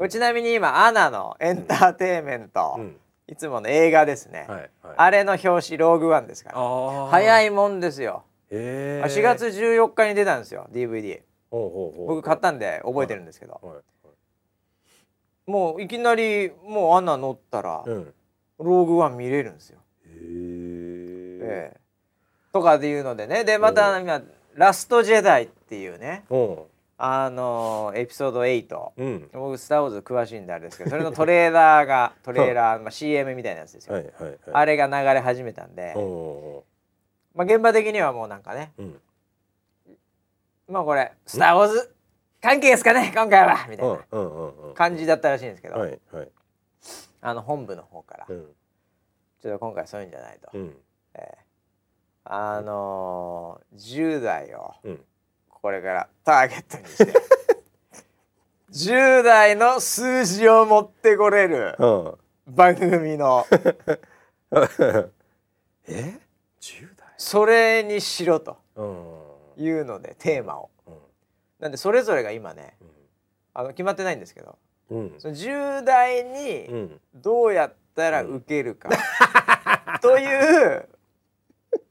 [0.00, 0.08] え。
[0.08, 2.98] ちなみに今アナのエンターテインメント、うん。
[3.26, 4.70] いつもの映画ですね、はいはい。
[4.96, 7.06] あれの表紙ローグワンですから。
[7.08, 11.20] 早いもんですよ、へあ4月14日に出たんですよ DVD
[11.50, 13.74] 僕買ったんで覚えてるんですけど、はい。
[13.74, 15.50] はい。
[15.50, 18.14] もういきなりもうアナ乗ったら、うん。
[18.58, 20.10] ローグワン見れるんですよ、へ
[21.42, 21.80] ええ。
[22.52, 23.42] とかでいうのでね。
[23.42, 24.22] でまた今
[24.54, 26.24] 「ラストジェダイ」っていうね
[26.98, 29.30] あのエピソード8ううん。
[29.32, 34.38] 僕スター・ウォーズ詳しいんであれですけどそれのトレーラーがトレーラー、まあ、CM みたいなやつですよ、はいはいはい。
[34.52, 35.94] あれが流れ始めたんで、
[37.34, 38.72] まあ、現場的にはもうなんかね。
[38.78, 39.00] うん。
[40.68, 41.94] まあこれ「スター・ウォーズ
[42.40, 44.74] 関係ですかね今回は」みたいうんなうんうんうん。
[44.74, 46.28] 感じだったらしいんですけど、はいはい。
[47.20, 48.54] あの本部の方から、うん。
[49.42, 50.76] ちょっと今回そういうんじゃないと、うん。
[51.14, 51.38] ええ
[52.24, 55.04] あのー、10代をうん。
[55.48, 57.12] これからターゲットにして。
[58.72, 61.74] 10代の数字を持ってこれる。
[61.78, 62.18] うん。
[62.46, 63.44] 番組の。
[65.88, 66.20] え
[66.60, 66.99] ？10代？
[67.20, 69.62] それにしろとうん。
[69.62, 70.70] いうのでテーマを。
[70.86, 70.94] うん。
[71.58, 72.74] なんでそれぞれが今ね
[73.52, 74.56] あの決まってないんですけど
[74.90, 75.14] うん。
[75.18, 76.32] その10代う
[76.72, 77.00] にん。
[77.14, 78.88] どうやったら受けるか、
[80.00, 80.24] とい
[80.76, 80.88] う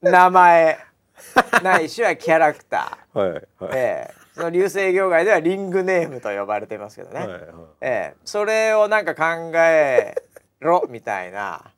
[0.02, 0.78] 名前。
[1.62, 3.40] ないしはキャラクタはいはい。
[3.40, 4.14] ー、ええ。
[4.34, 7.40] その流星業界ではリングネームと呼ばれてますけどね、はいはい。
[7.82, 8.16] ええ。
[8.24, 10.14] それをなんか考え
[10.58, 11.70] ろみたいな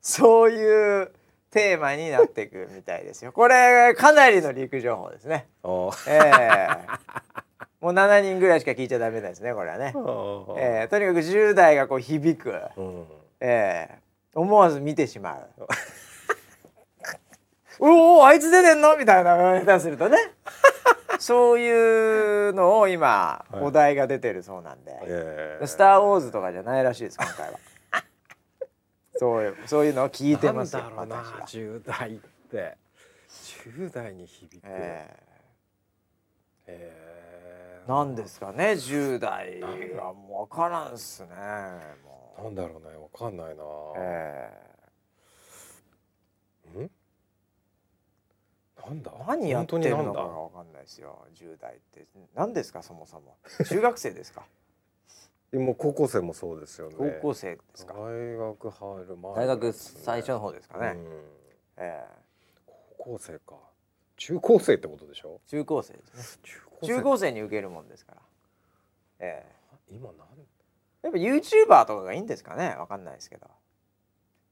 [0.00, 1.12] そういう
[1.50, 3.32] テーマになっていくみたいですよ。
[3.32, 5.48] これかなりのリーク情報ですね。
[6.06, 6.68] ええ。
[7.80, 9.94] もう7人ぐらいしか聞いちゃダメですねこれはね。
[10.56, 10.88] ええ。
[10.88, 13.04] とにかく10代がこう響く、うん。
[13.40, 13.98] ええ。
[14.34, 15.48] 思わず見てしまう。
[17.80, 18.96] おおあいつ出てんの？
[18.96, 20.18] みたいな下手するとね。
[21.20, 23.62] そういうのを今、はい。
[23.62, 25.66] お題が出てるそうなんで、ええ。
[25.66, 27.58] スター・ウォーズとかじゃないらしいです今回は
[29.18, 32.18] そういうそういうのを聞いてますよなんだろうな私は、10代っ
[32.50, 32.76] て。
[33.28, 34.64] 10代に響く。
[34.66, 35.08] え
[36.66, 37.82] え。
[37.84, 37.84] え。
[37.88, 43.62] なんですかね10代はもう分からんっすねなんだろうねわかんないな。
[43.96, 44.50] え
[46.76, 46.90] ん？
[48.86, 49.10] なんだ？
[49.14, 52.06] え何やってるのか分かんないですよ10代って。
[52.34, 53.36] 何ですかそもそも。
[53.66, 54.44] 中学生ですか？
[55.52, 56.94] だもう高校生もそうですよね。
[56.98, 57.94] 高校生ですか。
[57.94, 61.04] 大学入る前大学最初の方ですかね、うん。
[61.78, 62.06] ええ。
[62.66, 63.56] 高校生か。
[64.16, 65.40] 中高生ってことでしょ？
[65.46, 66.52] 中高生ですね。
[66.82, 67.32] 中高生。
[67.32, 68.20] に受けるもんですから。
[69.20, 69.52] ええ。
[69.90, 70.26] 今なん？
[71.02, 72.76] やっぱ YouTuber とかがいいんですかね？
[72.78, 73.46] わかんないですけど。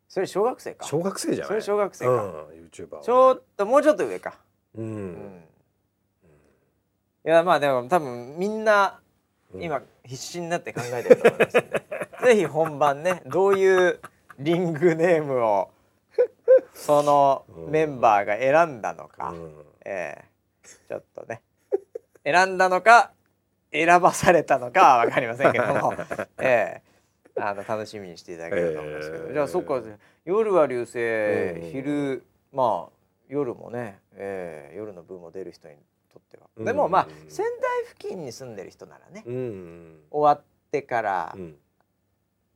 [0.08, 0.86] それ小学生か。
[0.86, 1.48] 小学生じゃない？
[1.48, 2.20] それ小学生か、うん、
[2.68, 3.04] YouTuber はね。
[3.04, 4.38] ちょっともうちょっと上か。
[4.76, 5.44] うん、うん、
[7.26, 9.05] いやまあでも多分みんなうん
[9.60, 11.52] 今必死になって考えてると思います
[12.26, 14.00] ぜひ本番ねどういう
[14.38, 15.70] リングネームを
[16.74, 19.52] そのメンバーが選んだのか、うん。
[19.84, 21.42] ええちょっとね。
[22.24, 23.12] 選んだのか
[23.72, 25.94] 選ばされたのかは分かりませんけども、
[26.38, 26.82] え
[27.36, 29.32] えあの楽しみにしていただければと思いますけど、ええ。
[29.32, 29.82] じゃあそっか
[30.24, 31.70] 夜は流星、うん。
[31.70, 32.92] 昼まあ
[33.28, 35.76] 夜もね、ええ夜の部も出る人に
[36.18, 36.64] とっては、うん。
[36.64, 41.56] でもまあ仙台付近に住んでる人ならね、うん終わってからうん。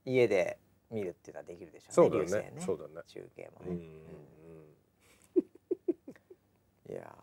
[0.07, 0.59] 家で
[0.91, 2.53] 見るっていうのはできるでしょそううだよねね。
[2.61, 3.03] そうだね。
[3.07, 3.77] 中継もね、うん
[6.95, 7.15] いや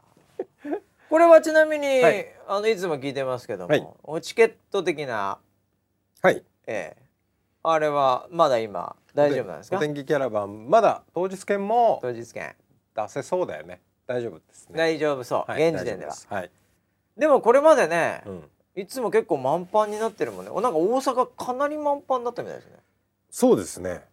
[0.64, 0.82] ー。
[1.10, 2.26] これはちなみに、はい。
[2.48, 3.88] あのいつも聞いてますけども、はい。
[4.04, 5.40] おチケット的な、
[6.22, 6.44] はい。
[6.68, 7.08] ええ
[7.64, 9.78] あれはまだ今大丈夫なんですか？
[9.78, 12.56] お天気キャラバンまだ当日券も当日券。
[12.96, 14.78] 出せそうだよね大丈夫ですね。
[14.78, 16.14] 大丈夫そう、はい現時点では。
[16.14, 16.28] 大丈夫す。
[16.30, 16.52] はい、
[17.18, 18.44] でもこれまでね、うん、
[18.76, 20.52] いつも結構満帆になってるもんね。
[20.52, 22.78] おなんか大阪かなり満帆になったみたいですね。
[23.30, 24.04] そうですね。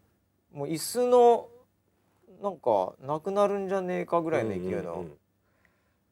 [0.53, 1.49] もう椅子の
[2.43, 5.07] なんかなくなるんじゃねえかぐらいの勢いの、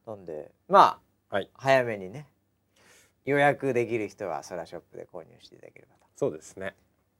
[0.07, 0.99] なんでま
[1.31, 1.51] あ、はい。
[1.55, 2.27] 早めにね
[3.25, 6.75] 予約できる人はソラショップで購入していただければそうですね。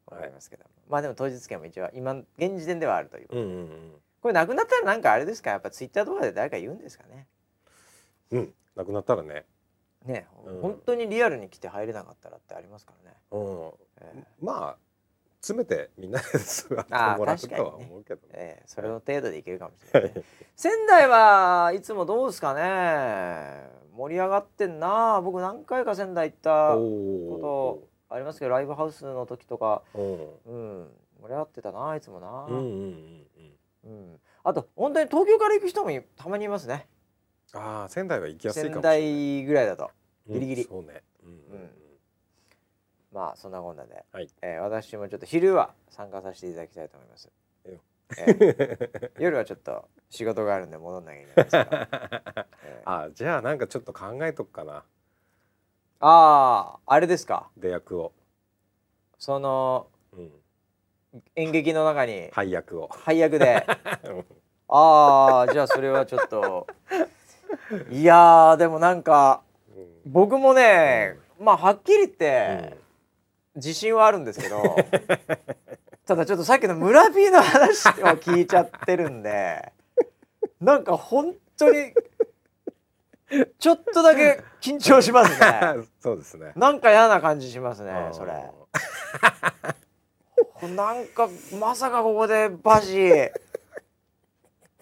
[0.09, 3.69] と思いますけども、まあでも当日券も一応今現時点ではあるという、うんうんうん
[4.23, 5.51] これなくなったらなんかあれですか？
[5.51, 7.27] やっぱツイッターとかで誰か言うんですかね？
[8.31, 8.55] うん。
[8.77, 9.45] なくなったらね。
[10.07, 10.61] ね、うん。
[10.61, 13.71] 本当にリアルに来て入れなかったらってありますからね、うん。
[14.01, 14.77] えまあ
[15.41, 18.33] 詰めてみんなで座ってもらうとは思うけどね。
[18.35, 20.25] ええそれの程度でいけるかもしれない、はい。
[20.55, 23.69] 仙台はいつもどうですかね？
[23.97, 25.21] 盛り上がってんな。
[25.21, 29.99] 僕何回か仙台行ったこありますけどライブハウスの時とか、と
[30.47, 30.81] うん。
[30.81, 30.89] うん、
[31.23, 33.27] 盛り上がってたないつもな、うんうんうんうん
[33.85, 34.21] うん。
[34.45, 36.87] あと本当に東京から行く人もたまにいますね。
[37.55, 39.01] ああ仙台は行きやすいか仙もしれない。
[39.01, 39.91] 台ぐらいだと。
[40.29, 40.63] ギリギリ。
[40.63, 41.31] うんそうねうん。
[41.31, 41.71] うん。
[43.13, 44.29] まあそんなこんなで、はい。
[44.43, 47.31] えー私もちょっと昼は参加させていただきたいと思います、
[47.65, 49.11] えー。
[49.21, 51.71] 夜はちょっと仕事があるんで戻んなきゃいけないですけど、
[52.65, 54.75] え ーあじゃあなんかちょっと考えとくかな。
[54.75, 54.85] あ
[56.01, 57.51] ああれですか。
[57.57, 58.13] 出役を、
[59.19, 60.42] そのうん、
[61.37, 62.89] 演劇の中に配役を。
[62.89, 63.67] 配役で。
[64.69, 66.67] ああじゃあそれはちょっと。
[67.91, 69.43] いやーでもなんか
[69.77, 72.77] うん僕もね、まあはっきり言って、
[73.55, 74.63] 自信はあるんですけど
[76.07, 79.73] ただちょっとさっきの村 P の話を聞いちゃってるんで
[80.61, 81.93] なんか本当に
[83.59, 85.87] ちょっとだけ緊張しますね。
[86.01, 86.53] そうですね。
[86.57, 88.33] なんか嫌な感じしますねそれ
[90.69, 93.11] なんかまさかここでバジ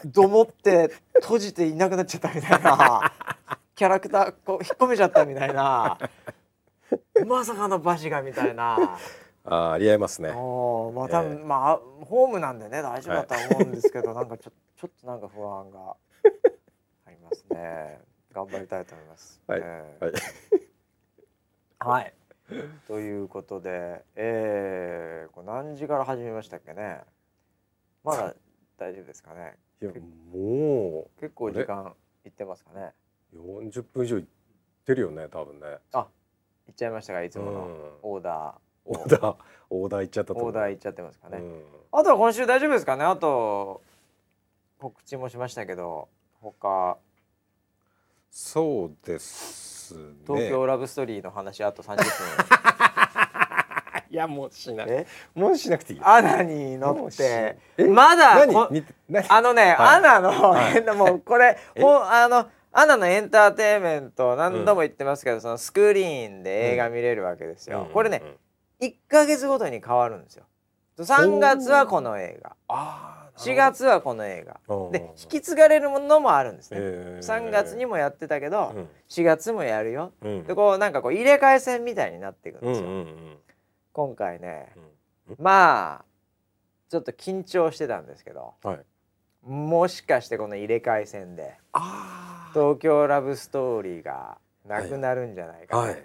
[0.05, 0.91] どもって
[1.22, 3.12] 閉じていなくなっちゃったみたいな。
[3.74, 5.99] キャラクターこう引っ込めちゃったみたいな。
[7.26, 8.99] まさかのバジがみたいな。
[9.45, 10.28] あーありえますね。
[10.28, 11.45] まあ多分、ええ。
[11.45, 15.97] まあホームなんでね大丈夫だとは思うんですけど、 なんかちょちょっとなんか不安が
[17.07, 18.01] ありますね。
[18.33, 19.41] 頑張りたいと思います。
[19.47, 19.61] はい。
[19.62, 20.05] ええ。
[20.05, 20.12] はい。
[21.78, 22.14] はい。
[22.88, 27.01] ということで、えー、これ何時から始めましたっけね？
[28.05, 28.34] まだ
[28.76, 29.57] 大丈夫ですかね？
[29.82, 29.92] いや
[30.32, 31.94] も結構時間
[32.24, 32.92] いってますかね？
[33.32, 34.24] う40分以上いっ
[34.84, 36.09] てるよね多分ねあ、
[36.66, 39.36] いっちゃいましたがいつものうんオーダオーダー
[39.70, 41.38] オーダー行っちゃったオーダーいっちゃってますかね？
[41.38, 43.05] うんあとは今週大丈夫ですかね？
[43.05, 43.82] あと
[44.78, 46.09] 告知もしましたけど、
[46.40, 46.96] 他
[48.30, 52.05] そうですね東京ラブストーリーの話あと30分。
[54.11, 54.86] いやもうしない。
[54.88, 57.57] え、もうしなくていいアナに乗って。
[57.76, 57.84] え？
[57.84, 59.97] まだあのね、はい。
[59.99, 60.82] アナの、はい。
[60.97, 61.80] もうこれえ？
[61.80, 67.82] ほんあのアナのエンターテインメント何度も言ってますけど、そのスクリーンで映画見れるわけですよ。
[67.82, 67.93] うん。
[67.93, 68.20] これね
[68.80, 68.86] うん。
[68.88, 70.45] 1ヶ月ごとに変わるんですよ。
[70.99, 72.57] 3月はこの映画。
[72.66, 74.61] あ4月はこの映画。
[74.68, 76.78] うんで引き継がれるものもあるんですね。
[76.81, 77.26] えー。
[77.26, 78.89] 3月にもやってたけど、うん。
[79.09, 80.12] 4月もやるよ。
[80.22, 80.45] うん。
[80.45, 82.89] でこうなんかこう入れ替え戦みたいになっていくんうんですよ。
[82.89, 83.37] うんうん
[83.93, 84.72] 今回ね。
[85.28, 85.37] うん。
[85.39, 86.05] まあ
[86.89, 88.81] ちょっと緊張してたんですけどはい。
[89.45, 95.95] もしかしてこの入れ替え戦であ東京ラブストーリーがなくなるんじゃないかと、はい。
[95.95, 95.97] うん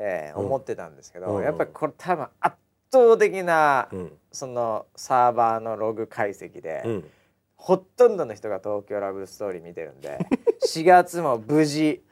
[0.00, 1.44] ええ思ってたんですけど、うん。
[1.44, 2.56] やっぱりこれ多分圧
[2.90, 4.12] 倒的な、うん。
[4.30, 7.10] そのサーバーのログ解析で、うん。
[7.56, 10.18] ほとんどの人が東京ラブストーリー見てるんで
[10.64, 12.02] 4月も無事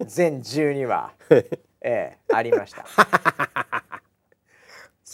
[0.00, 1.46] 全12話、え
[1.82, 2.86] えありました。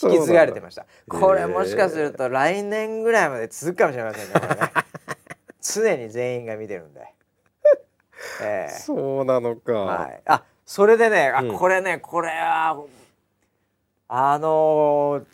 [0.03, 0.85] 引き継がれてました。
[1.09, 4.61] これもしかすると来年ぐらいまで続くかもしれませんねこれね。
[5.61, 7.01] 常に全員が見てるんで、
[8.41, 8.73] ええ。
[8.73, 11.57] そうなのか、はい、あそれでねあ、うん。
[11.57, 12.83] これねこれは
[14.13, 15.25] あのー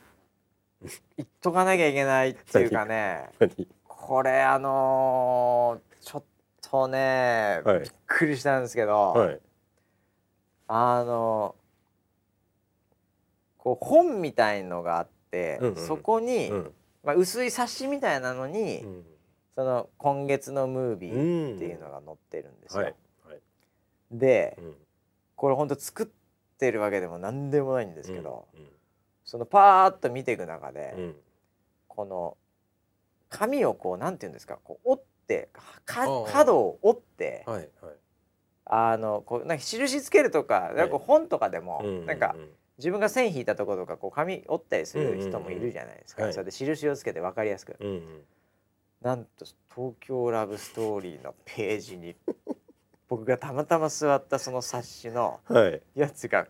[1.18, 6.24] 言っとかなきゃいけないっていうかね何これあのーちょっ
[6.62, 7.80] とね、はい。
[7.80, 9.40] びっくりしたんですけど、はい。
[10.68, 11.56] あの
[13.58, 16.72] こう本みたいのがあって、うんうんそこに、うん。
[17.04, 19.04] まあ、薄い冊子みたいなのに、うん。
[19.56, 22.84] その今月のムービーんっていうのが載ってるんですよ。
[22.84, 22.96] はい。
[23.28, 23.40] はい。
[24.12, 24.76] でうん。
[25.36, 26.06] これほんと作っ
[26.58, 28.68] てるわけでも何でもないんですけど、うん
[29.28, 31.16] そのパーッと見ていく中で、うん。
[31.90, 32.38] この
[33.30, 35.50] 紙をこうなんていうんですかこう折って
[35.86, 37.68] 角を折ってはいはい。
[38.66, 42.36] あのこうなんか印つけるとかなんか本とかでも、うなんか
[42.78, 46.52] 自分が線引いたところとかこう紙折ったりする人もいるじゃないですか、うんうんうんはい。
[46.54, 47.76] それで印をつけて分かりやすく。
[47.80, 48.22] うんうん。
[49.02, 49.46] なんと
[49.76, 52.16] 「東京ラブストーリー」のページに
[53.10, 55.82] 僕がたまたま座ったその冊子のはい。
[55.96, 56.48] やつが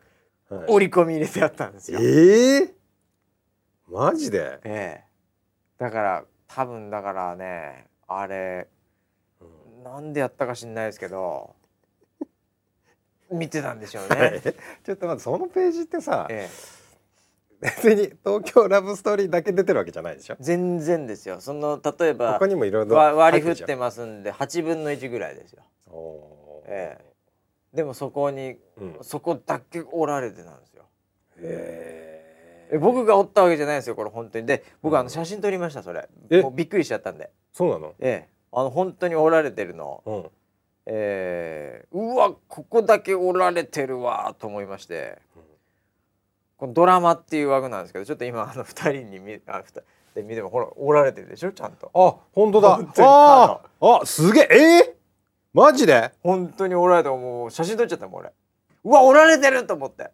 [0.49, 0.65] はい。
[0.69, 1.99] 折り込み入れてあったんですよ。
[2.01, 2.73] ええ
[3.89, 5.03] マジで、ええ。
[5.77, 8.67] だから多分だからねあれ
[9.39, 9.45] う
[9.79, 9.83] ん。
[9.83, 11.55] なんでやったか知んないですけど
[13.31, 14.31] 見てたんでしょうはい。
[14.33, 14.41] ね。
[14.83, 16.49] ちょっと待ってそのページってさ、え
[17.61, 20.37] え、別に東京ラブストーリーだけ出てるわけじゃないでしょ？
[20.39, 21.39] 全然ですよ。
[21.41, 25.63] その例えば他にもいろいろわ割り振ってますんで8分の1ぐらいですよ。
[26.68, 27.05] じゃんおーえ。
[27.74, 28.97] でもそこにうん。
[29.01, 30.84] そこだけ折られてたんですよ。
[31.38, 32.78] へえ。
[32.80, 34.45] 僕が折ったわけじゃないですよこれ本当に。
[34.45, 36.07] で僕あの写真撮りましたそれ。
[36.30, 36.41] え？
[36.41, 37.30] もうびっくりしちゃったんで。
[37.53, 37.93] そうなの？
[37.99, 38.30] ええ。
[38.51, 40.03] あの本当に折られてるの。
[40.05, 40.26] うん。
[40.86, 45.20] えー、うわここだけ折られてるわと思いまして。
[45.36, 45.43] うん。
[46.57, 49.84] このドラマっていう枠なんですけどちょっと今あの2人に見あ二人
[50.15, 51.91] で見てもほら折られてるでしょちゃんと。
[51.93, 52.80] あ本当だ。
[52.99, 54.96] あーあすげええー、
[55.57, 56.11] マジで？
[56.21, 58.31] 本当に折られてもう写真撮っちゃったもん俺。
[58.83, 60.11] うわ折られてると思って。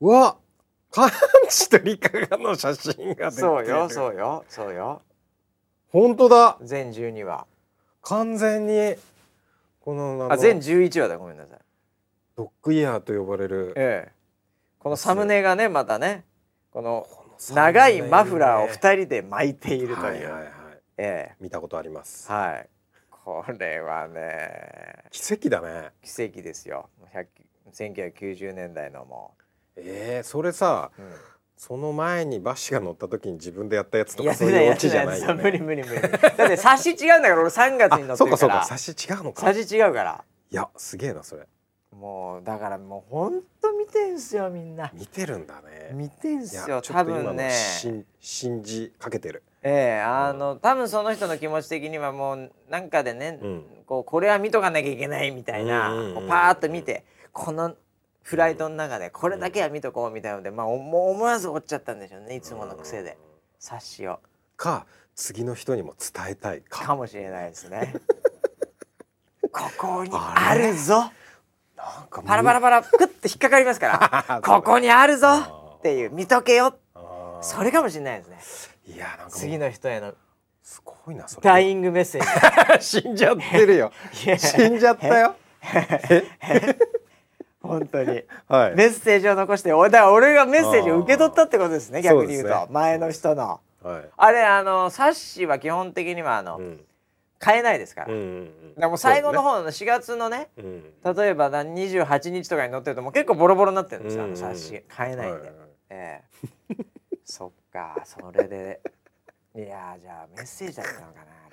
[0.00, 0.36] うわ。
[0.92, 1.10] 漢
[1.48, 3.30] 字と理科がの写真が出てる。
[3.32, 5.02] そうよそうよそうよ。
[5.88, 6.58] 本当だ。
[6.62, 7.44] 全12話。
[8.02, 8.94] 完全に
[9.80, 11.58] このあ全11話だごめんなさい。
[12.36, 13.72] ドッグイヤーと呼ばれる。
[13.74, 14.12] ええ。
[14.78, 16.24] このサムネがねまたね
[16.70, 17.04] この
[17.52, 20.52] 長いマフラーをね2人で巻いているという、はいはいはい。
[20.98, 22.28] え見たことあります。
[22.30, 22.68] えはい
[23.30, 25.04] これはね。
[25.12, 25.90] 奇跡だね。
[26.02, 26.88] 奇跡ですよ。
[27.14, 27.26] 100
[27.72, 29.34] 1990年代のも。
[29.76, 31.10] えー、それさう、うん。
[31.56, 35.42] その前にバッシが乗った時に自分でやったやつとかそういうオチじゃないよね。
[35.42, 36.00] 無理無理無理。
[36.00, 39.42] だって冊子違うんだから俺3月に乗ってあそうかそうるかから冊子違うのか。
[39.42, 40.24] 冊子違うから。
[40.50, 41.46] いやすげえなそれ。
[41.96, 44.90] もうだからもうほんと見てんすよみんな。
[44.94, 45.90] 見てるんだね。
[45.92, 47.50] 見てんすよ多分ね。
[47.52, 53.64] 信信じかけてるええあの多分その人の気持ち的にはもうなんかでね、うん。
[53.86, 57.74] こうこれは見とかなきゃいけないみたいな、うんうんパーッと見てこの
[58.22, 63.18] フライトの中でこれだけは見とこうみたいなので、まあ、おもう思わず折っちゃったんでしょうねいつもの癖で。
[63.58, 64.20] 冊子を。
[64.56, 64.86] か
[65.16, 66.84] 次の人にも伝えたいか。
[66.86, 67.94] かもしれないですね。
[69.52, 71.10] ここにあるぞ。
[71.76, 73.88] なんかパラパラパラクッて引っかかりますか
[74.28, 74.40] ら。
[74.46, 76.78] ここにあるぞっていう見とけよ。
[77.42, 78.38] それかもしれないですね
[78.86, 80.14] いやなんか次の人への
[80.62, 81.44] すごいなそれ。
[81.44, 82.84] ダイイングメッセージ。
[83.00, 83.92] 死んじゃってるよ。
[84.12, 85.34] 死んじゃったよ。
[87.62, 88.22] 本当に。
[88.48, 88.74] はい。
[88.76, 92.48] メッセージを残して俺だから俺がメッセージを受け取ったってことですねあー逆に言うと。
[92.48, 93.60] ね前の人の。
[93.82, 94.08] はい。
[94.16, 96.84] あれあの冊子は基本的にはあの、うん
[97.42, 101.16] 買えないですから、うんうんでも最後の方の4月のねねうん。
[101.16, 105.68] 例えばな28日とかに載ってるともう結構ボロボロになってるんですよ、あのうん冊子買えないんで、はいはいはい。
[105.88, 106.20] え
[106.70, 106.74] え
[107.30, 108.80] そっかそれで。
[109.54, 111.50] いやーじゃあメッセージだったのかなあ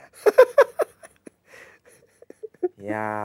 [2.77, 2.83] れ。
[2.83, 3.21] いや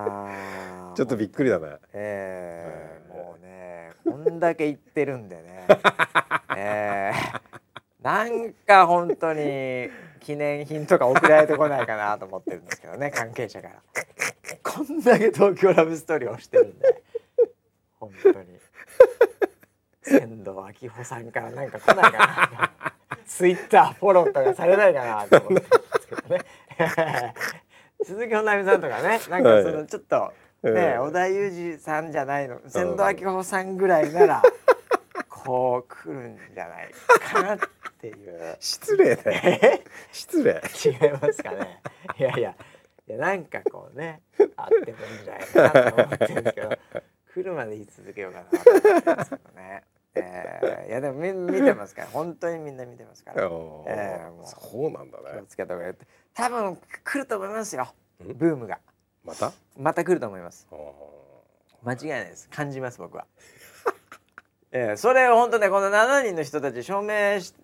[0.93, 0.93] ー。
[0.93, 5.67] ちょっとびっくりだねええもうねこんだけ言ってるんでね。
[6.55, 9.89] ええなんか本当に
[10.21, 13.83] 記念品とか送られてこないかなと思ってるんですけどね関係者から。
[14.63, 17.03] こんだけ東京ラブストーリーをしてるんで。
[17.99, 18.59] 本当に
[20.03, 23.17] 仙道明穂さんからなんか来ないかな。
[23.27, 25.27] ツイッターフォローとかされないかな。
[25.41, 25.69] と思って。
[25.69, 27.35] るんですけどね
[28.05, 30.33] 鈴木保奈美さんとかねなんかそのちょっと
[30.63, 31.03] ね、うん。
[31.05, 34.43] 織田裕二さんじゃないの仙道明穂さんぐらいなら
[35.29, 36.91] こう来るんじゃない
[37.21, 37.59] かなっ
[38.01, 38.57] ていう。
[38.61, 39.41] 失礼だよ。
[39.45, 39.85] え？
[40.13, 40.61] 失礼。
[40.85, 41.81] 違いますかね。
[42.19, 42.55] いやいや
[43.09, 44.23] いやなんかこうね
[44.57, 46.79] あってもいいんじゃないかなと思ってるんですけど
[47.35, 49.83] 来るまで言い続けようかなと思ってるんですけどね、
[50.15, 52.09] えー、いやでもみ見てますから。
[52.13, 53.43] 本当にみんな見てますから。
[53.43, 53.49] ええ
[54.31, 54.47] もう。
[54.47, 55.25] そうなんだね。
[55.33, 55.95] 気をつけた方がいい。
[56.35, 57.89] 多分来ると思いますよ。
[58.23, 58.33] ん？
[58.35, 58.79] ブームが。
[59.25, 59.53] また？
[59.77, 60.67] また来ると思います。
[60.71, 60.95] お
[61.83, 62.49] 間違いないです。
[62.51, 63.27] 感じます僕は。
[64.73, 67.55] ええそれを本当ねこの7人の人たち証明し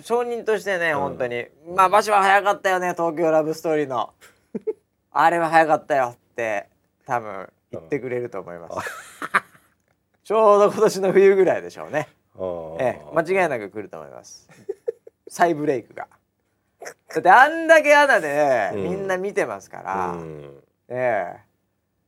[0.00, 1.00] 証人としてね、うん。
[1.00, 1.46] 本当に。
[1.74, 4.14] まあ場所は早かったよね東京ラブストーリーの。
[5.12, 6.68] あれは早かったよって
[7.04, 8.88] 多分言ってくれると思います、
[10.30, 12.06] ちょうど今年の冬ぐらいでしょうね。
[12.36, 12.76] ー。
[12.80, 14.48] ええ間違いなく来ると思います。
[15.26, 16.06] 再ブレイクが。
[17.12, 18.82] だってあんだけアナで、うん。
[18.84, 20.62] みんな見てますから、うん。
[20.88, 21.40] ええ。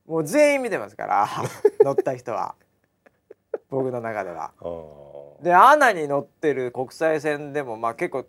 [0.07, 1.29] もう全員見てますから
[1.85, 2.55] 乗った人は。
[3.70, 4.53] 僕の中では。
[5.41, 8.25] でアナに乗ってる国際線でもまあ結構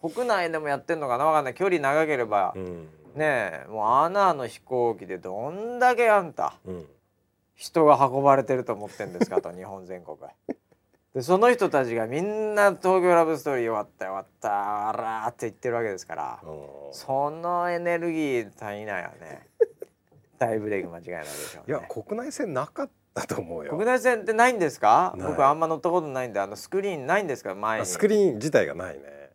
[0.00, 1.26] 国内でもやってんのかな？
[1.26, 1.54] わかんない。
[1.54, 2.88] 距離長ければ、うん。
[3.16, 6.54] ねえもうアナの飛行機でどんだけあんた。
[6.64, 6.86] うん
[7.62, 10.18] 人が運ばれてると思ってんですかと日本全国。
[11.14, 16.66] でその人たちがみんな「東京ラブストーリー終わった終わったあら」って言ってるわけですからうん。
[16.92, 19.46] そのエネルギー足りないよね。
[20.40, 23.70] 大ブレイク間違いないでしょういやね国内線なかったと思うよ。
[23.72, 25.14] 国内線ってないんですか？
[25.18, 27.54] 僕あんま乗ったことないんであのスクリーンないんですか？
[27.54, 29.30] 前スクリーン自体がないね。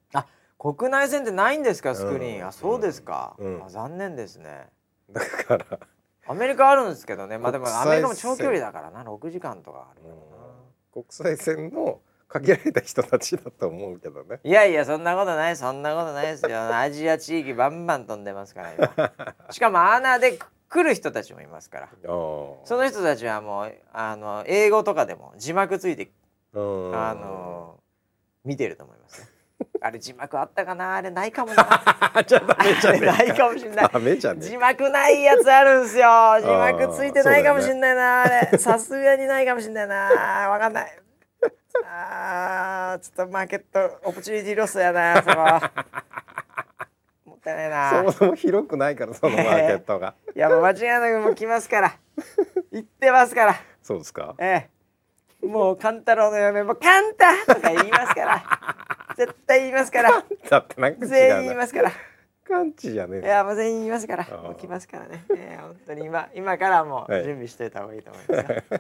[0.59, 2.47] 国内線ってないんですかスクリーン、うん。
[2.47, 3.63] あそうですか、うん。
[3.63, 4.67] あ残念ですね。
[5.11, 5.65] だから
[6.28, 7.38] アメリカあるんですけどね。
[7.38, 9.03] まあでもアメリカも長距離だからな。
[9.03, 10.13] 6時間とかあるな、
[10.91, 14.39] 国際線の限られた人たちだと思うけどね。
[14.43, 16.75] いやいやそんなことないそんなことないですよ。
[16.78, 19.13] アジア地域バンバン飛んでますから今。
[19.51, 20.38] しかもアナで
[20.69, 21.86] 来る人たちもいますから。
[21.86, 26.11] あその人たちはもうあの英語とかでも字幕ついて
[26.53, 27.80] のあの
[28.43, 29.28] 見てると思いますね
[29.82, 30.95] あれ字幕あったかな？
[30.95, 31.63] あれないかもな。
[32.25, 33.89] じゃあダメじゃねえないかもしんない。
[33.91, 34.41] ダメじゃね。
[34.41, 36.07] 字幕ないやつあるんすよ。
[36.41, 38.57] 字幕ついてないかもしんないなあれ。
[38.57, 39.95] さすがにないかもしんないな。
[40.49, 40.99] わかんない。
[41.86, 45.39] あーちょっとマーケットオプチュニティロスやなそこ。
[45.39, 45.71] は
[47.25, 47.89] もったいないな。
[47.91, 50.15] そもそも広くないからそのマーケットが。
[50.36, 51.93] いやもう間違いなくもう来ますから。
[52.71, 53.55] 行ってますから。
[53.84, 54.34] そうですか。
[54.39, 54.76] ええ
[55.45, 58.43] もう勘太郎の嫁も「カンタ!」とか言いますから。
[59.17, 60.23] 絶対言いますから。
[60.99, 61.91] 全員言いますから。
[62.47, 64.25] 感知じゃねいえやもう全員言いますから。
[64.25, 66.05] もう来ますからね、ええ本当に。
[66.05, 67.23] 今今からもうはい。
[67.23, 68.63] 準備しといた方がいいと思いますよ、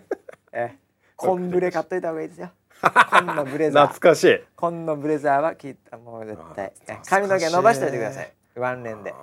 [0.53, 0.77] ええ
[1.15, 2.51] コンブレ買っといた方がいいですよ。
[2.81, 4.43] 紺のブレザー懐かしい。
[4.55, 6.71] 紺のブレザーは切ったもう絶対。
[7.09, 8.31] 髪の毛伸ばしといてください。
[8.55, 9.13] ワンレンで、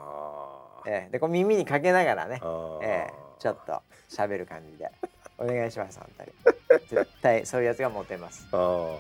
[0.87, 2.41] ええでこう耳にかけながらね。
[2.82, 4.91] ええちょっと喋る感じで
[5.39, 6.30] お願いします本当に。
[6.89, 8.47] 絶対そういうやつがモテます。
[8.53, 8.97] あー。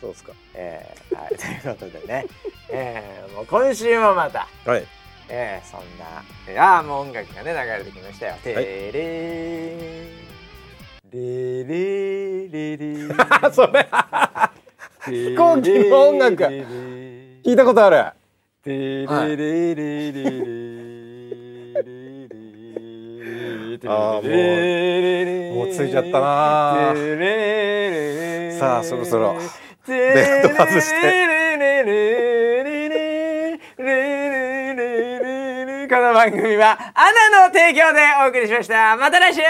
[0.00, 0.32] そうですか。
[0.54, 1.36] ええはい。
[1.36, 2.26] ということでね。
[2.70, 4.48] ええもう今週もまた。
[4.64, 4.86] はい。
[5.28, 8.34] ええそんなえああもう音楽がね流れてきましたよ。
[8.42, 8.92] てれれ
[11.12, 13.14] れれれれ
[13.52, 13.88] それ。
[15.06, 16.44] 飛行機の音楽。
[16.44, 18.04] 聞いたことある。
[18.62, 20.12] てれれ
[23.78, 26.94] れれれあーもうもうついちゃったな
[28.58, 29.36] さあそろそろ。
[29.86, 30.80] ベッド外
[35.86, 38.96] この番組はアナの提供でお送りしました。
[38.96, 39.42] また来週